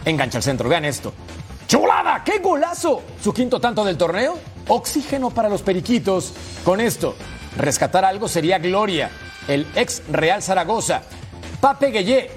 [0.05, 0.69] engancha el centro.
[0.69, 1.13] Vean esto.
[1.67, 2.23] ¡Chulada!
[2.23, 3.03] ¡Qué golazo!
[3.21, 4.39] Su quinto tanto del torneo.
[4.69, 6.31] Oxígeno para los periquitos.
[6.63, 7.13] Con esto,
[7.57, 9.11] rescatar algo sería gloria.
[9.49, 11.01] El ex Real Zaragoza.
[11.59, 12.31] Pape Gueye.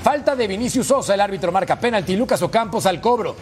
[0.00, 1.14] Falta de Vinicius Sosa.
[1.14, 2.14] El árbitro marca penalti.
[2.14, 3.34] Lucas Ocampos al cobro.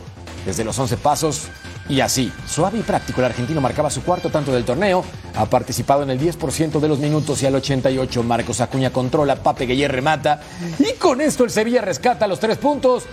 [0.46, 1.48] Desde los 11 pasos,
[1.90, 6.04] y así, suave y práctico, el argentino marcaba su cuarto tanto del torneo, ha participado
[6.04, 10.40] en el 10% de los minutos y al 88 Marcos Acuña controla, Pape Gueye remata
[10.78, 13.06] y con esto el Sevilla rescata los tres puntos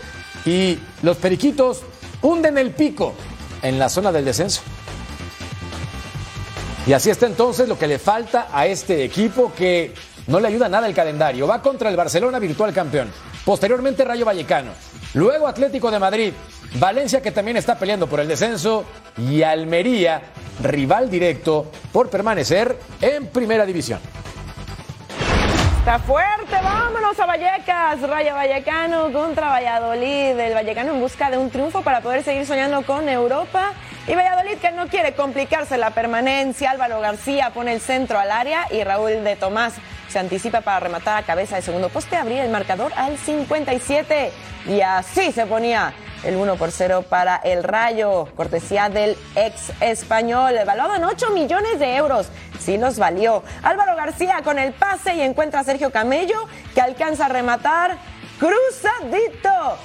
[0.46, 1.82] y los Periquitos
[2.22, 3.16] hunden el pico
[3.64, 4.62] en la zona del descenso.
[6.86, 9.94] Y así está entonces lo que le falta a este equipo que
[10.28, 11.48] no le ayuda nada el calendario.
[11.48, 13.12] Va contra el Barcelona virtual campeón.
[13.44, 14.72] Posteriormente Rayo Vallecano.
[15.18, 16.32] Luego Atlético de Madrid.
[16.76, 18.86] Valencia que también está peleando por el descenso.
[19.18, 20.22] Y Almería,
[20.62, 24.00] rival directo por permanecer en primera división.
[25.80, 28.00] Está fuerte, vámonos a Vallecas.
[28.02, 30.38] Rayo Vallecano contra Valladolid.
[30.40, 33.74] El Vallecano en busca de un triunfo para poder seguir soñando con Europa.
[34.08, 36.70] Y Valladolid que no quiere complicarse la permanencia.
[36.70, 39.74] Álvaro García pone el centro al área y Raúl de Tomás
[40.20, 44.32] anticipa para rematar a cabeza de segundo poste, abrir el marcador al 57.
[44.68, 50.58] Y así se ponía el 1 por 0 para el Rayo, cortesía del ex español,
[50.58, 52.28] evaluado en 8 millones de euros.
[52.60, 53.44] Sí los valió.
[53.64, 57.98] Álvaro García con el pase y encuentra a Sergio Camello, que alcanza a rematar
[58.40, 59.78] cruzadito.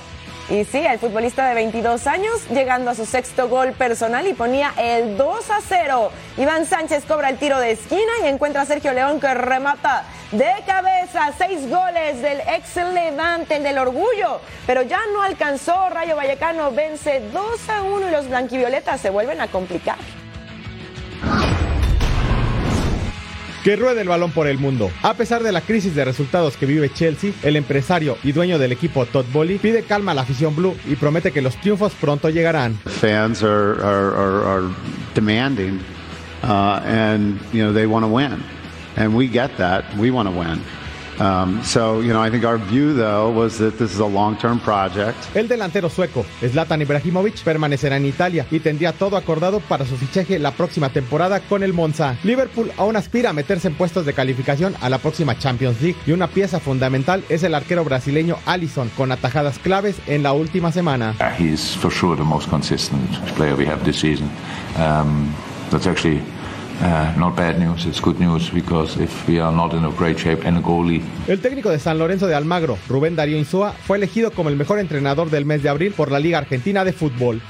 [0.50, 4.72] Y sí, el futbolista de 22 años llegando a su sexto gol personal y ponía
[4.76, 6.10] el 2 a 0.
[6.36, 10.50] Iván Sánchez cobra el tiro de esquina y encuentra a Sergio León que remata de
[10.66, 11.30] cabeza.
[11.36, 14.40] Seis goles del ex Levante, el del orgullo.
[14.66, 15.90] Pero ya no alcanzó.
[15.90, 19.96] Rayo Vallecano vence 2 a 1 y los blanquivioletas se vuelven a complicar.
[23.62, 24.90] que ruede el balón por el mundo.
[25.02, 28.72] A pesar de la crisis de resultados que vive Chelsea, el empresario y dueño del
[28.72, 32.28] equipo Todd Bowley pide calma a la afición blue y promete que los triunfos pronto
[32.28, 32.74] llegarán.
[32.84, 34.74] Fans are, are, are, are
[35.14, 35.80] demanding
[36.42, 38.42] uh, and you know they want to win.
[38.96, 39.84] And we get that.
[39.96, 40.60] We want to win.
[41.18, 44.60] Um, so, you know, I think our view, though, was that this is a long-term
[44.60, 45.16] project.
[45.34, 50.38] El delantero sueco, Zlatan Ibrahimovic, permanecerá en Italia y tendría todo acordado para su fichaje
[50.38, 52.16] la próxima temporada con el Monza.
[52.24, 56.12] Liverpool aún aspira a meterse en puestos de calificación a la próxima Champions League y
[56.12, 61.14] una pieza fundamental es el arquero brasileño Alisson, con atajadas claves en la última semana.
[61.20, 64.28] Uh, he's for sure the most consistent player we have this season.
[64.76, 65.32] Um,
[65.70, 66.22] that's actually
[71.28, 74.78] El técnico de San Lorenzo de Almagro, Rubén Darío Insúa, fue elegido como el mejor
[74.78, 77.40] entrenador del mes de abril por la Liga Argentina de Fútbol.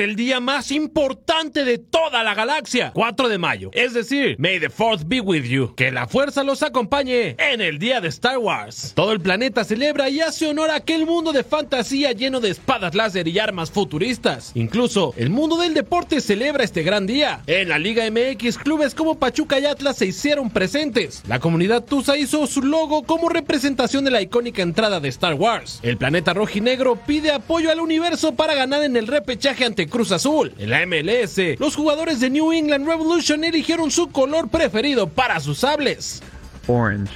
[0.00, 3.70] El día más importante de toda la galaxia, 4 de mayo.
[3.72, 5.74] Es decir, May the Fourth be with you.
[5.74, 8.92] Que la fuerza los acompañe en el día de Star Wars.
[8.94, 12.94] Todo el planeta celebra y hace honor a aquel mundo de fantasía lleno de espadas
[12.94, 14.52] láser y armas futuristas.
[14.54, 17.42] Incluso el mundo del deporte celebra este gran día.
[17.46, 21.22] En la Liga MX, clubes como Pachuca y Atlas se hicieron presentes.
[21.28, 25.80] La comunidad Tusa hizo su logo como representación de la icónica entrada de Star Wars.
[25.82, 30.54] El planeta rojinegro pide apoyo al universo para ganar en el repechaje ante Cruz Azul.
[30.58, 35.58] En la MLS, los jugadores de New England Revolution eligieron su color preferido para sus
[35.58, 36.22] sables.
[36.66, 37.12] Orange,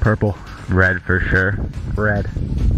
[0.00, 0.34] purple,
[0.68, 1.56] red for sure,
[1.96, 2.26] red,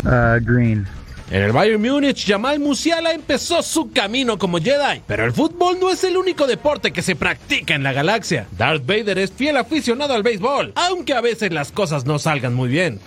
[0.04, 0.86] uh, green.
[1.28, 5.02] En el Bayern Múnich, Jamal Musiala empezó su camino como Jedi.
[5.08, 8.46] Pero el fútbol no es el único deporte que se practica en la galaxia.
[8.56, 12.68] Darth Vader es fiel aficionado al béisbol, aunque a veces las cosas no salgan muy
[12.68, 13.00] bien.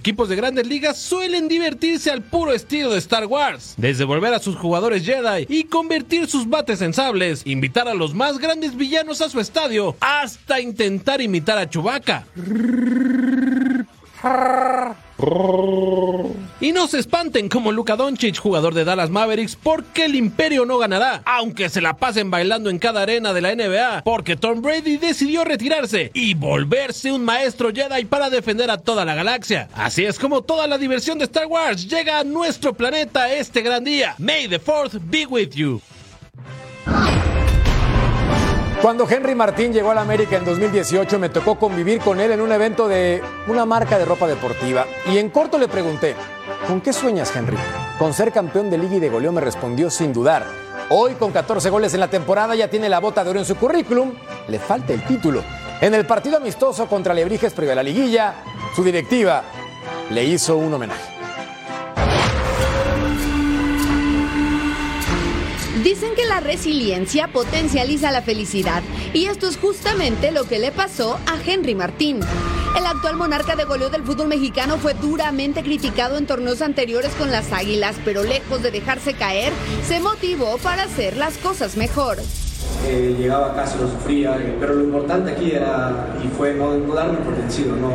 [0.00, 4.38] Equipos de grandes ligas suelen divertirse al puro estilo de Star Wars, desde volver a
[4.38, 9.20] sus jugadores Jedi y convertir sus bates en sables, invitar a los más grandes villanos
[9.20, 12.24] a su estadio, hasta intentar imitar a Chewbacca.
[16.62, 20.76] Y no se espanten como Luka Doncic, jugador de Dallas Mavericks, porque el Imperio no
[20.76, 24.98] ganará, aunque se la pasen bailando en cada arena de la NBA, porque Tom Brady
[24.98, 29.70] decidió retirarse y volverse un maestro Jedi para defender a toda la galaxia.
[29.74, 33.82] Así es como toda la diversión de Star Wars llega a nuestro planeta este gran
[33.82, 34.14] día.
[34.18, 35.80] May the Fourth be with you.
[38.82, 42.40] Cuando Henry Martín llegó a la América en 2018 me tocó convivir con él en
[42.40, 46.16] un evento de una marca de ropa deportiva y en corto le pregunté,
[46.66, 47.56] ¿con qué sueñas Henry?
[47.98, 50.46] Con ser campeón de liga y de goleo me respondió sin dudar.
[50.88, 53.56] Hoy con 14 goles en la temporada ya tiene la bota de oro en su
[53.56, 54.12] currículum,
[54.48, 55.42] le falta el título.
[55.80, 58.34] En el partido amistoso contra Lebrijes previo a la liguilla,
[58.74, 59.44] su directiva
[60.10, 61.10] le hizo un homenaje.
[65.82, 68.82] Dicen que la resiliencia potencializa la felicidad
[69.14, 72.20] y esto es justamente lo que le pasó a Henry Martín.
[72.76, 77.30] El actual monarca de goleo del fútbol mexicano fue duramente criticado en torneos anteriores con
[77.32, 79.52] las Águilas, pero lejos de dejarse caer,
[79.86, 82.18] se motivó para hacer las cosas mejor.
[82.86, 86.76] Eh, llegaba a casa, lo sufría, eh, pero lo importante aquí era y fue no,
[86.76, 87.92] no darme por vencido, no,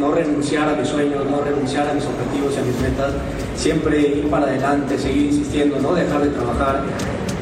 [0.00, 3.12] no renunciar a mis sueños, no renunciar a mis objetivos y a mis metas,
[3.56, 6.82] siempre ir para adelante, seguir insistiendo, no dejar de trabajar.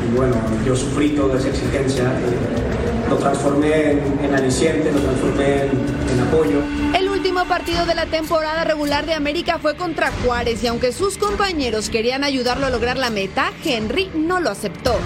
[0.04, 0.34] Y bueno,
[0.66, 5.95] yo sufrí toda esa exigencia, eh, lo transformé en, en, aliciente, lo transformé en,
[6.94, 11.18] El último partido de la temporada regular de América fue contra Juárez y aunque sus
[11.18, 14.98] compañeros querían ayudarlo a lograr la meta, Henry no lo aceptó.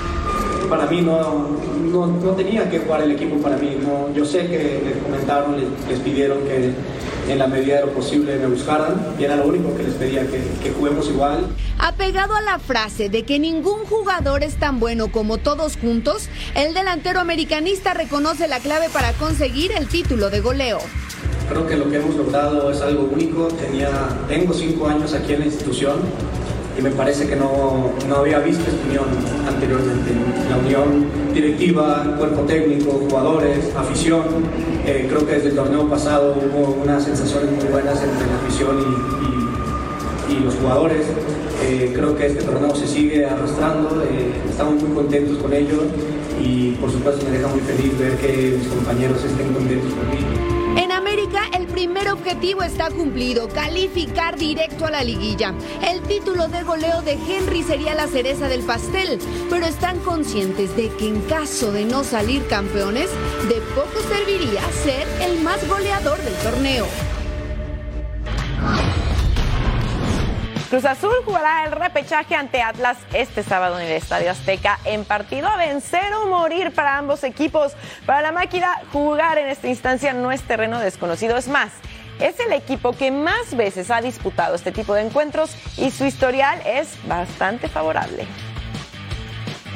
[0.70, 1.48] Para mí no,
[1.90, 3.76] no, no tenía que jugar el equipo para mí.
[3.82, 6.70] No, yo sé que les comentaron, les, les, pidieron que
[7.28, 10.22] en la medida de lo posible me buscaran y era lo único que les pedía,
[10.28, 11.48] que, que juguemos igual.
[11.76, 16.72] Apegado a la frase de que ningún jugador es tan bueno como todos juntos, el
[16.72, 20.78] delantero americanista reconoce la clave para conseguir el título de goleo.
[21.48, 23.48] Creo que lo que hemos logrado es algo único.
[23.48, 23.88] Tenía,
[24.28, 25.96] tengo cinco años aquí en la institución
[26.78, 29.04] y me parece que no, no había visto esta unión
[29.46, 30.10] anteriormente.
[30.48, 34.22] La unión directiva, cuerpo técnico, jugadores, afición.
[34.86, 38.76] Eh, creo que desde el torneo pasado hubo unas sensaciones muy buenas entre la afición
[38.78, 41.06] y, y, los jugadores.
[41.64, 45.82] Eh, creo que este torneo se sigue arrastrando, eh, estamos muy contentos con ello
[46.42, 50.50] y por supuesto me deja muy feliz ver que mis compañeros estén contentos conmigo.
[52.00, 55.52] Primer objetivo está cumplido, calificar directo a la liguilla.
[55.86, 59.18] El título de goleo de Henry sería la cereza del pastel,
[59.50, 63.10] pero están conscientes de que en caso de no salir campeones,
[63.50, 66.86] de poco serviría ser el más goleador del torneo.
[70.70, 75.48] Cruz Azul jugará el repechaje ante Atlas este sábado en el Estadio Azteca en partido
[75.48, 77.72] a vencer o morir para ambos equipos.
[78.06, 81.72] Para la máquina, jugar en esta instancia no es terreno desconocido, es más.
[82.20, 86.60] Es el equipo que más veces ha disputado este tipo de encuentros y su historial
[86.66, 88.26] es bastante favorable.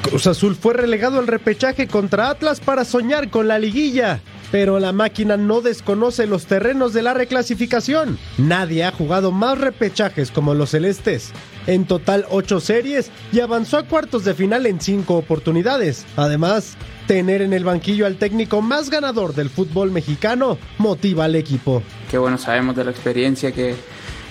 [0.02, 4.20] Cruz Azul fue relegado al repechaje contra Atlas para soñar con la liguilla
[4.54, 8.20] pero la máquina no desconoce los terrenos de la reclasificación.
[8.38, 11.32] Nadie ha jugado más repechajes como los celestes.
[11.66, 16.06] En total ocho series y avanzó a cuartos de final en cinco oportunidades.
[16.14, 16.76] Además,
[17.08, 21.82] tener en el banquillo al técnico más ganador del fútbol mexicano motiva al equipo.
[22.14, 23.74] Que bueno, sabemos de la experiencia que,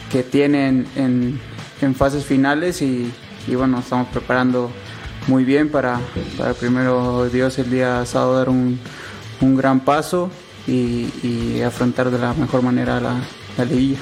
[0.10, 1.38] que tienen en,
[1.82, 3.12] en fases finales y,
[3.46, 4.72] y, bueno, estamos preparando
[5.28, 6.00] muy bien para,
[6.38, 8.80] para primero Dios el día sábado dar un
[9.42, 10.30] un gran paso
[10.66, 13.22] y, y, afrontar de la mejor manera la,
[13.58, 14.00] la liguilla.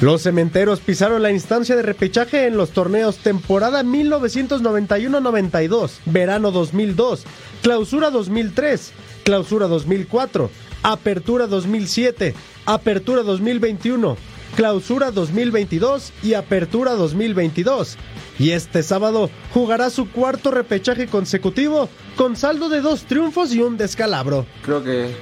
[0.00, 7.26] Los cementeros pisaron la instancia de repechaje en los torneos temporada 1991-92, verano 2002,
[7.62, 8.90] clausura 2003,
[9.22, 10.50] clausura 2004,
[10.82, 12.34] apertura 2007,
[12.66, 14.16] apertura 2021,
[14.56, 17.96] clausura 2022 y apertura 2022.
[18.38, 23.76] Y este sábado jugará su cuarto repechaje consecutivo con saldo de dos triunfos y un
[23.76, 24.44] descalabro.
[24.62, 25.14] Creo que,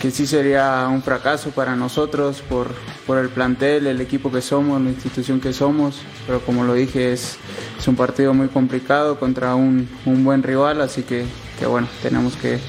[0.00, 2.68] que sí sería un fracaso para nosotros por,
[3.06, 7.12] por el plantel, el equipo que somos, la institución que somos, pero como lo dije
[7.12, 7.36] es,
[7.78, 11.24] es un partido muy complicado contra un, un buen rival, así que,
[11.58, 12.60] que bueno, tenemos que,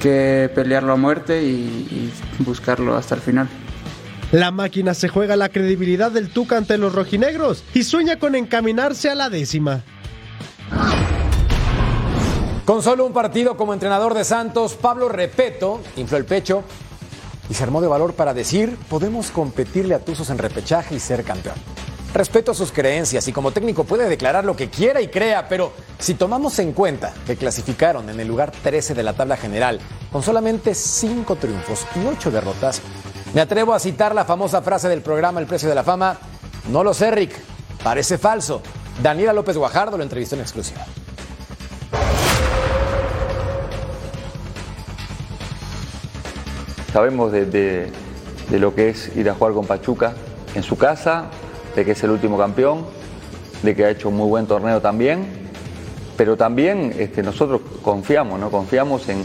[0.00, 3.48] que pelearlo a muerte y, y buscarlo hasta el final.
[4.32, 9.08] La máquina se juega la credibilidad del Tuca ante los rojinegros y sueña con encaminarse
[9.08, 9.82] a la décima.
[12.64, 16.64] Con solo un partido como entrenador de Santos, Pablo Repeto infló el pecho
[17.48, 21.22] y se armó de valor para decir, podemos competirle a Tuzos en repechaje y ser
[21.22, 21.54] campeón.
[22.16, 26.14] Respeto sus creencias y como técnico puede declarar lo que quiera y crea, pero si
[26.14, 30.74] tomamos en cuenta que clasificaron en el lugar 13 de la tabla general con solamente
[30.74, 32.80] 5 triunfos y 8 derrotas,
[33.34, 36.16] me atrevo a citar la famosa frase del programa El Precio de la Fama.
[36.70, 37.38] No lo sé, Rick.
[37.84, 38.62] Parece falso.
[39.02, 40.86] Daniela López Guajardo lo entrevistó en exclusiva.
[46.94, 50.14] Sabemos de, de, lo que es ir a jugar con Pachuca
[50.54, 51.26] en su casa,
[51.76, 52.86] de que es el último campeón,
[53.62, 55.26] de que ha hecho un muy buen torneo también,
[56.16, 58.50] pero también este, nosotros confiamos, ¿no?
[58.50, 59.22] Confiamos en,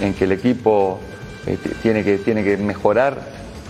[0.00, 0.98] en que el equipo
[1.46, 3.16] este, tiene, que, tiene que mejorar,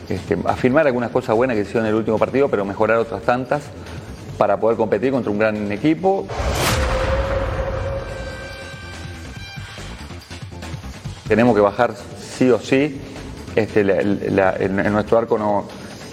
[0.08, 3.62] este, afirmar algunas cosas buenas que hicieron en el último partido, pero mejorar otras tantas
[4.38, 6.26] para poder competir contra un gran equipo.
[11.28, 11.94] Tenemos que bajar
[12.36, 13.00] sí o sí.
[13.54, 15.64] Este, en, nuestro arco no,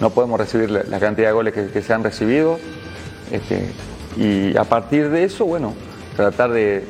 [0.02, 2.58] no podemos recibir la, cantidad de goles que, se han recibido.
[3.30, 3.70] Este,
[4.16, 5.74] y a partir de eso, bueno,
[6.16, 6.84] tratar de,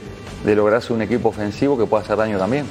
[0.47, 2.65] lograrse un equipo ofensivo que pueda hacer daño también.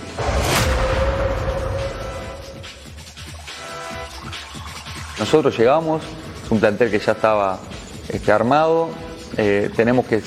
[5.19, 6.01] Nosotros llegamos,
[6.43, 7.59] es un plantel que ya estaba
[8.09, 8.89] este, armado,
[9.37, 10.23] eh, tenemos que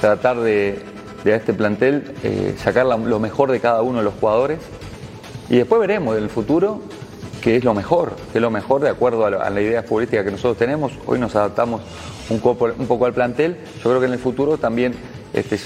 [0.00, 0.82] tratar de,
[1.22, 4.58] de a este plantel eh, sacar lo mejor de cada uno de los jugadores
[5.48, 6.82] y después veremos en el futuro
[7.44, 10.30] que es lo mejor, que es lo mejor de acuerdo a la, idea futbolística que
[10.30, 10.92] nosotros tenemos.
[11.04, 11.82] Hoy nos adaptamos
[12.30, 13.58] un poco, un poco al plantel.
[13.76, 14.94] Yo creo que en el futuro también,
[15.34, 15.60] este,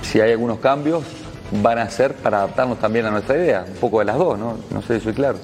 [0.00, 1.04] si hay algunos cambios,
[1.50, 3.66] van a ser para adaptarnos también a nuestra idea.
[3.68, 4.56] Un poco de las dos, ¿no?
[4.70, 5.36] No sé si soy claro.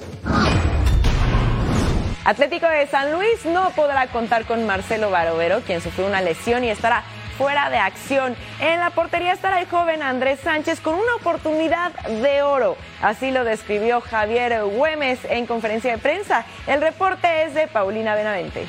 [2.25, 6.71] Atlético de San Luis no podrá contar con Marcelo Barovero, quien sufrió una lesión y
[6.71, 7.03] estará
[7.39, 8.35] fuera de acción.
[8.59, 12.75] En la portería estará el joven Andrés Sánchez con una oportunidad de oro.
[13.01, 16.43] Así lo describió Javier Güemes en conferencia de prensa.
[16.67, 18.67] El reporte es de Paulina Benavente.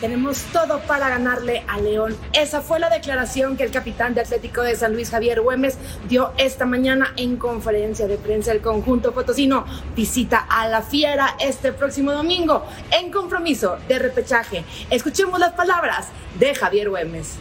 [0.00, 2.16] Tenemos todo para ganarle a León.
[2.32, 5.76] Esa fue la declaración que el capitán de Atlético de San Luis, Javier Güemes,
[6.08, 8.52] dio esta mañana en conferencia de prensa.
[8.52, 9.64] El conjunto potosino
[9.96, 14.62] visita a la Fiera este próximo domingo en compromiso de repechaje.
[14.88, 17.34] Escuchemos las palabras de Javier Güemes.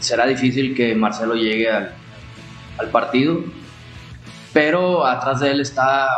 [0.00, 1.94] Será difícil que Marcelo llegue al,
[2.78, 3.38] al partido,
[4.52, 6.08] pero atrás de él está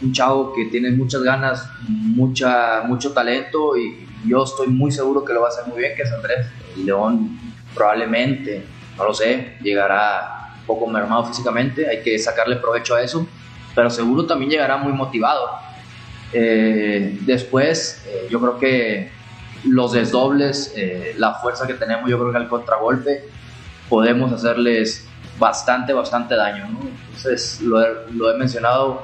[0.00, 5.32] un chavo que tiene muchas ganas, mucha, mucho talento y yo estoy muy seguro que
[5.32, 6.46] lo va a hacer muy bien, que es Andrés.
[6.76, 7.38] El León
[7.74, 8.64] probablemente,
[8.96, 13.26] no lo sé, llegará un poco mermado físicamente, hay que sacarle provecho a eso,
[13.74, 15.50] pero seguro también llegará muy motivado.
[16.32, 19.10] Eh, después, eh, yo creo que
[19.64, 23.28] los desdobles, eh, la fuerza que tenemos, yo creo que al contragolpe
[23.88, 25.06] podemos hacerles
[25.38, 26.68] bastante, bastante daño.
[26.68, 26.80] ¿no?
[27.08, 29.02] Entonces, lo he, lo he mencionado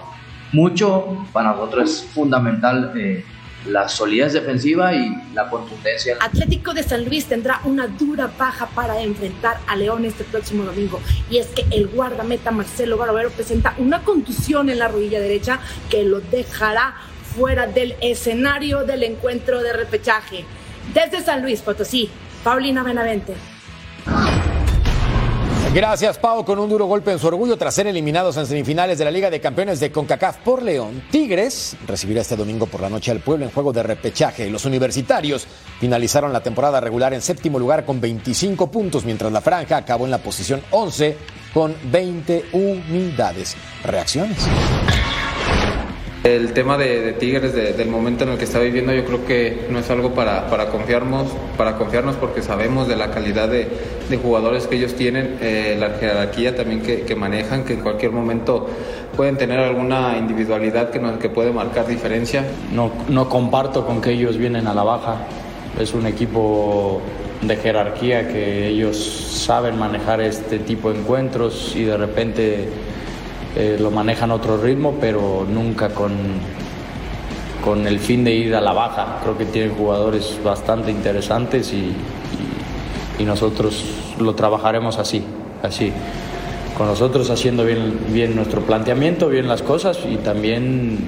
[0.52, 3.24] mucho, para nosotros es fundamental eh,
[3.66, 6.16] la solidez defensiva y la contundencia.
[6.20, 11.00] Atlético de San Luis tendrá una dura baja para enfrentar a León este próximo domingo.
[11.30, 15.60] Y es que el guardameta Marcelo Barovero presenta una contusión en la rodilla derecha
[15.90, 16.94] que lo dejará
[17.36, 20.44] fuera del escenario del encuentro de repechaje.
[20.92, 22.10] Desde San Luis Potosí,
[22.44, 23.34] Paulina Benavente.
[25.74, 29.06] Gracias, Pau, con un duro golpe en su orgullo tras ser eliminados en semifinales de
[29.06, 31.02] la Liga de Campeones de CONCACAF por León.
[31.10, 34.50] Tigres recibirá este domingo por la noche al pueblo en juego de repechaje.
[34.50, 35.46] Los universitarios
[35.80, 40.10] finalizaron la temporada regular en séptimo lugar con 25 puntos, mientras la franja acabó en
[40.10, 41.16] la posición 11
[41.54, 43.56] con 20 unidades.
[43.82, 44.46] ¿Reacciones?
[46.24, 49.24] El tema de, de Tigres, de- del momento en el que está viviendo, yo creo
[49.26, 53.66] que no es algo para, para, confiarnos, para confiarnos porque sabemos de la calidad de,
[54.08, 58.12] de jugadores que ellos tienen, eh, la jerarquía también que, que manejan, que en cualquier
[58.12, 58.68] momento
[59.16, 62.44] pueden tener alguna individualidad que, nos, que puede marcar diferencia.
[62.72, 65.16] No, no comparto con que ellos vienen a la baja.
[65.80, 67.02] Es un equipo
[67.40, 72.68] de jerarquía que ellos saben manejar este tipo de encuentros y de repente
[73.56, 76.12] eh, lo manejan a otro ritmo, pero nunca con,
[77.64, 79.18] con el fin de ir a la baja.
[79.22, 81.92] Creo que tienen jugadores bastante interesantes y,
[83.18, 83.84] y- nosotros
[84.18, 85.22] lo trabajaremos así,
[85.62, 85.92] así.
[86.76, 90.98] Con nosotros haciendo bien, bien nuestro planteamiento, bien las cosas y también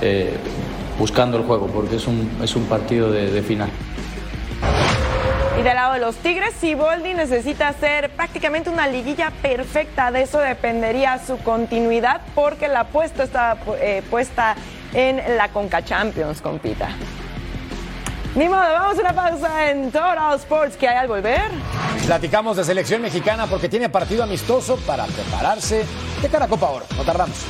[0.00, 0.30] eh,
[0.96, 3.68] buscando el juego, porque es un, es un partido de final.
[5.58, 10.12] Y del lado de los Tigres, Siboldi necesita hacer prácticamente una liguilla perfecta.
[10.12, 14.54] De eso dependería su continuidad, porque la apuesta está eh, puesta
[14.94, 16.90] en la Conca Champions, compita.
[18.36, 21.50] Ni modo, vamos a una pausa en Total Sports, que hay al volver.
[22.06, 25.84] Platicamos de selección mexicana porque tiene partido amistoso para prepararse
[26.22, 26.86] de cara a Copa Oro.
[26.96, 27.44] No tardamos.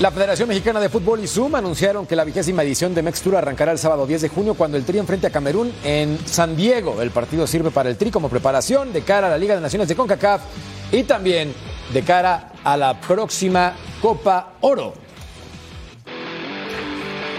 [0.00, 3.36] La Federación Mexicana de Fútbol y Zoom anunciaron que la vigésima edición de Mex Tour
[3.36, 7.02] arrancará el sábado 10 de junio cuando el Tri enfrente a Camerún en San Diego.
[7.02, 9.88] El partido sirve para el Tri como preparación de cara a la Liga de Naciones
[9.88, 10.40] de CONCACAF
[10.90, 11.54] y también
[11.92, 14.94] de cara a la próxima Copa Oro.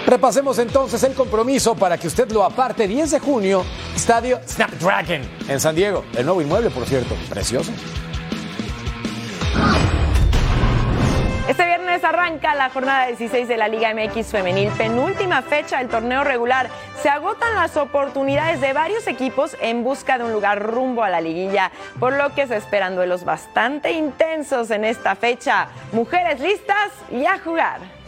[0.06, 5.60] Repasemos entonces el compromiso para que usted lo aparte 10 de junio, Estadio Snapdragon en
[5.60, 6.06] San Diego.
[6.16, 7.72] El nuevo inmueble, por cierto, precioso.
[11.48, 16.24] Este viernes arranca la jornada 16 de la Liga MX Femenil, penúltima fecha del torneo
[16.24, 16.70] regular.
[17.02, 21.20] Se agotan las oportunidades de varios equipos en busca de un lugar rumbo a la
[21.20, 21.70] liguilla,
[22.00, 25.68] por lo que se esperan duelos bastante intensos en esta fecha.
[25.92, 28.01] Mujeres listas y a jugar.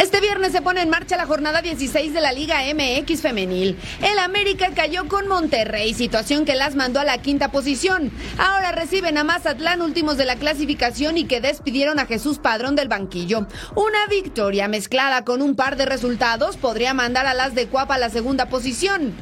[0.00, 3.78] Este viernes se pone en marcha la jornada 16 de la Liga MX femenil.
[4.00, 8.10] El América cayó con Monterrey, situación que las mandó a la quinta posición.
[8.38, 12.88] Ahora reciben a Mazatlán últimos de la clasificación y que despidieron a Jesús Padrón del
[12.88, 13.46] banquillo.
[13.74, 17.98] Una victoria mezclada con un par de resultados podría mandar a las de Cuapa a
[17.98, 19.12] la segunda posición.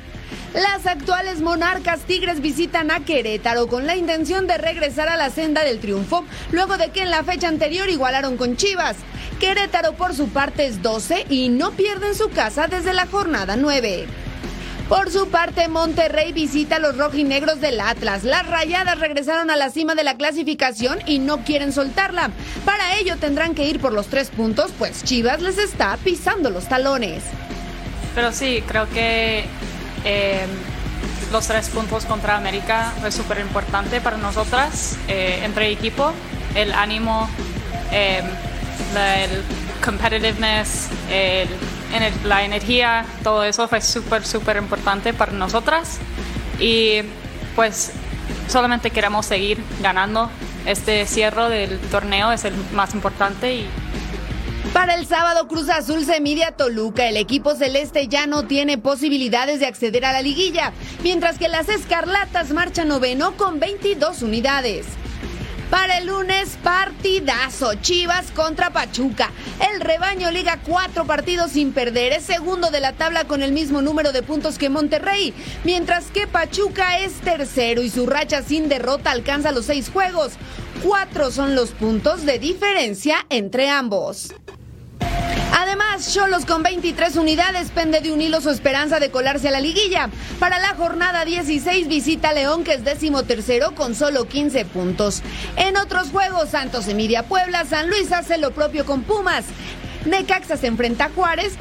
[0.55, 5.63] Las actuales monarcas Tigres visitan a Querétaro con la intención de regresar a la senda
[5.63, 8.97] del triunfo, luego de que en la fecha anterior igualaron con Chivas.
[9.41, 13.57] Querétaro por su parte es 12 y no pierde en su casa desde la jornada
[13.57, 14.07] 9.
[14.89, 18.25] Por su parte, Monterrey visita a los rojinegros del Atlas.
[18.25, 22.31] Las rayadas regresaron a la cima de la clasificación y no quieren soltarla.
[22.65, 26.69] Para ello tendrán que ir por los tres puntos, pues Chivas les está pisando los
[26.69, 27.23] talones.
[28.15, 29.45] Pero sí, creo que
[30.05, 30.47] eh,
[31.33, 36.13] los tres puntos contra América es súper importante para nosotras, eh, entre equipo,
[36.55, 37.29] el ánimo,
[37.93, 38.23] eh,
[38.95, 39.43] la- el
[39.85, 41.49] competitiveness, el-
[41.95, 45.99] ener- la energía, todo eso fue súper, súper importante para nosotras.
[46.59, 47.03] Y
[47.55, 47.93] pues
[48.49, 50.31] solamente queremos seguir ganando.
[50.67, 53.69] Este cierre del torneo es el más importante y
[54.79, 57.09] Para el sábado Cruz Azul se mide a Toluca.
[57.09, 60.73] El equipo celeste ya no tiene posibilidades de acceder a la liguilla,
[61.03, 64.87] mientras que las Escarlatas marchan noveno con 22 unidades.
[65.69, 67.75] Para el lunes, partidazo.
[67.75, 69.33] Chivas contra Pachuca.
[69.73, 72.13] El rebaño liga cuatro partidos sin perder.
[72.13, 75.35] Es segundo de la tabla con el mismo número de puntos que Monterrey.
[75.65, 80.35] Mientras que Pachuca es tercero y su racha sin derrota alcanza los seis juegos.
[80.85, 84.33] Cuatro son los puntos de diferencia entre ambos.
[85.53, 89.61] Además, Cholos con 23 unidades pende de un hilo su esperanza de colarse a la
[89.61, 90.11] liguilla.
[90.39, 95.23] Para la jornada 16 visita León, que es décimo tercero con solo 15 puntos.
[95.57, 99.45] En otros juegos, Santos se mide a Puebla, San Luis hace lo propio con Pumas.
[100.05, 101.55] Necaxa se enfrenta a Juárez.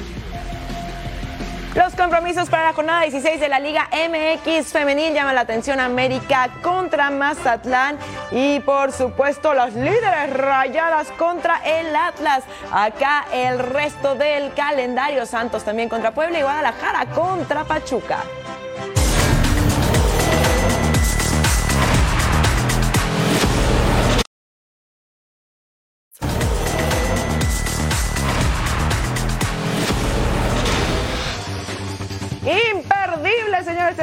[1.77, 6.49] Los compromisos para la jornada 16 de la Liga MX femenil llaman la atención América
[6.63, 7.99] contra Mazatlán
[8.31, 12.43] y por supuesto los líderes rayadas contra el Atlas.
[12.71, 18.23] Acá el resto del calendario Santos también contra Puebla y Guadalajara contra Pachuca.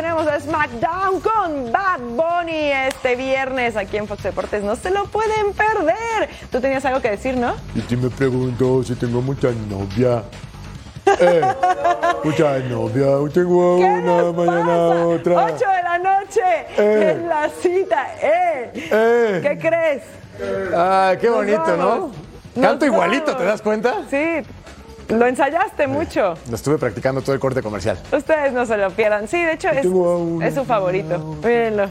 [0.04, 4.62] Tenemos a SmackDown con Bad Bunny este viernes aquí en Fox Deportes.
[4.62, 6.28] No se lo pueden perder.
[6.52, 7.54] Tú tenías algo que decir, ¿no?
[7.74, 10.22] Y si me pregunto si tengo mucha novia.
[11.18, 11.40] Eh,
[12.22, 13.06] mucha novia.
[13.32, 15.46] Tengo una, mañana otra.
[15.46, 16.42] 8 de la noche
[16.76, 17.12] Eh.
[17.16, 18.06] en la cita.
[18.20, 18.70] ¿eh?
[18.74, 19.40] Eh.
[19.42, 20.02] ¿Qué crees?
[20.76, 22.10] Ah, qué bonito, ¿no?
[22.60, 23.38] Canto Nos igualito, vamos.
[23.40, 23.94] ¿te das cuenta?
[24.10, 24.42] Sí,
[25.18, 26.34] lo ensayaste mucho.
[26.48, 27.98] Lo estuve practicando todo el corte comercial.
[28.12, 29.28] Ustedes no se lo pierdan.
[29.28, 29.86] Sí, de hecho es,
[30.46, 31.18] es su favorito.
[31.42, 31.90] Mírenlo.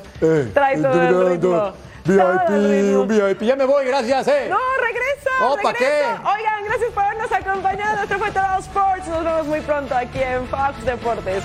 [0.53, 1.73] Trae todo el ritmo.
[2.05, 3.41] VIP, VIP.
[3.43, 4.47] Ya me voy, gracias, eh.
[4.49, 5.29] No, regresa.
[5.39, 6.21] No, ¿pa' regresa.
[6.35, 8.03] Oigan, gracias por habernos acompañado.
[8.03, 9.07] Esto fue Todo Sports.
[9.07, 11.43] Nos vemos muy pronto aquí en Fox Deportes.